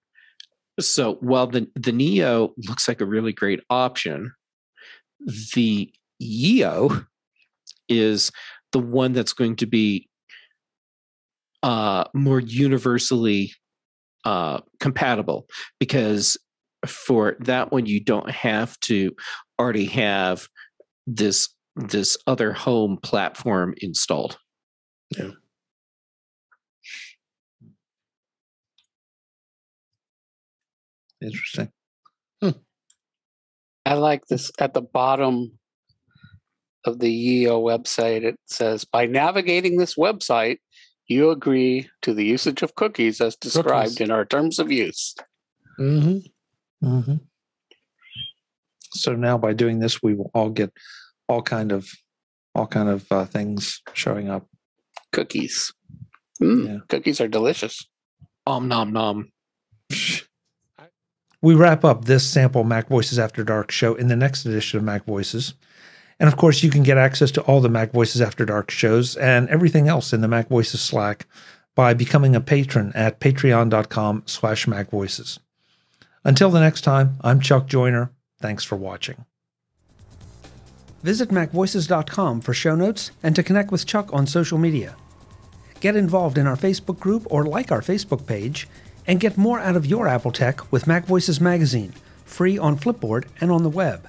so 0.78 1.14
while 1.14 1.48
the 1.48 1.68
the 1.74 1.90
NEEO 1.90 2.52
looks 2.68 2.86
like 2.86 3.00
a 3.00 3.04
really 3.06 3.32
great 3.32 3.60
option, 3.68 4.32
the 5.54 5.92
EO 6.22 7.04
is 7.88 8.30
the 8.70 8.78
one 8.78 9.12
that's 9.12 9.32
going 9.32 9.56
to 9.56 9.66
be 9.66 10.08
uh, 11.64 12.04
more 12.12 12.40
universally 12.40 13.50
uh, 14.24 14.60
compatible 14.80 15.46
because 15.80 16.36
for 16.86 17.36
that 17.40 17.72
one 17.72 17.86
you 17.86 18.04
don't 18.04 18.30
have 18.30 18.78
to 18.80 19.10
already 19.58 19.86
have 19.86 20.46
this 21.06 21.48
this 21.74 22.18
other 22.26 22.52
home 22.52 22.98
platform 23.02 23.74
installed. 23.78 24.36
Yeah. 25.16 25.30
Interesting. 31.22 31.70
I 33.86 33.94
like 33.94 34.26
this 34.26 34.52
at 34.58 34.74
the 34.74 34.82
bottom 34.82 35.58
of 36.84 36.98
the 36.98 37.10
EO 37.10 37.62
website. 37.62 38.22
It 38.22 38.36
says, 38.46 38.84
by 38.84 39.06
navigating 39.06 39.78
this 39.78 39.94
website, 39.94 40.58
you 41.06 41.30
agree 41.30 41.88
to 42.02 42.14
the 42.14 42.24
usage 42.24 42.62
of 42.62 42.74
cookies 42.74 43.20
as 43.20 43.36
described 43.36 43.92
Cookies. 43.92 44.00
in 44.00 44.10
our 44.10 44.24
terms 44.24 44.58
of 44.58 44.70
use. 44.72 45.14
Mm-hmm. 45.78 46.18
hmm 47.02 47.14
So 48.92 49.14
now 49.14 49.36
by 49.38 49.52
doing 49.52 49.80
this, 49.80 50.02
we 50.02 50.14
will 50.14 50.30
all 50.34 50.50
get 50.50 50.72
all 51.28 51.42
kind 51.42 51.72
of 51.72 51.88
all 52.54 52.66
kind 52.66 52.88
of 52.88 53.04
uh, 53.10 53.24
things 53.24 53.82
showing 53.94 54.30
up. 54.30 54.46
Cookies. 55.12 55.72
Mm, 56.40 56.66
Yeah. 56.66 56.78
Cookies 56.88 57.20
are 57.20 57.28
delicious. 57.28 57.86
Om 58.46 58.68
nom 58.68 58.92
nom. 58.92 59.32
We 61.42 61.54
wrap 61.54 61.84
up 61.84 62.04
this 62.06 62.24
sample 62.24 62.64
Mac 62.64 62.88
Voices 62.88 63.18
After 63.18 63.44
Dark 63.44 63.70
show 63.70 63.94
in 63.94 64.08
the 64.08 64.16
next 64.16 64.46
edition 64.46 64.78
of 64.78 64.84
Mac 64.84 65.04
Voices. 65.04 65.54
And 66.20 66.28
of 66.28 66.36
course, 66.36 66.62
you 66.62 66.70
can 66.70 66.82
get 66.82 66.98
access 66.98 67.30
to 67.32 67.42
all 67.42 67.60
the 67.60 67.68
Mac 67.68 67.92
Voices 67.92 68.20
After 68.20 68.44
Dark 68.44 68.70
shows 68.70 69.16
and 69.16 69.48
everything 69.48 69.88
else 69.88 70.12
in 70.12 70.20
the 70.20 70.28
Mac 70.28 70.48
Voices 70.48 70.80
Slack 70.80 71.26
by 71.74 71.92
becoming 71.92 72.36
a 72.36 72.40
patron 72.40 72.92
at 72.94 73.20
patreon.com 73.20 74.22
slash 74.26 74.66
Mac 74.68 74.90
Voices. 74.90 75.40
Until 76.24 76.50
the 76.50 76.60
next 76.60 76.82
time, 76.82 77.16
I'm 77.20 77.40
Chuck 77.40 77.66
Joiner. 77.66 78.12
Thanks 78.40 78.64
for 78.64 78.76
watching. 78.76 79.24
Visit 81.02 81.28
MacVoices.com 81.28 82.40
for 82.40 82.54
show 82.54 82.74
notes 82.74 83.10
and 83.22 83.36
to 83.36 83.42
connect 83.42 83.70
with 83.70 83.84
Chuck 83.84 84.08
on 84.12 84.26
social 84.26 84.56
media. 84.56 84.96
Get 85.80 85.96
involved 85.96 86.38
in 86.38 86.46
our 86.46 86.56
Facebook 86.56 86.98
group 86.98 87.26
or 87.28 87.44
like 87.44 87.70
our 87.70 87.82
Facebook 87.82 88.26
page, 88.26 88.66
and 89.06 89.20
get 89.20 89.36
more 89.36 89.60
out 89.60 89.76
of 89.76 89.84
your 89.84 90.08
Apple 90.08 90.32
tech 90.32 90.72
with 90.72 90.86
Mac 90.86 91.04
Voices 91.04 91.42
Magazine, 91.42 91.92
free 92.24 92.56
on 92.56 92.78
Flipboard 92.78 93.26
and 93.38 93.52
on 93.52 93.62
the 93.62 93.68
web. 93.68 94.08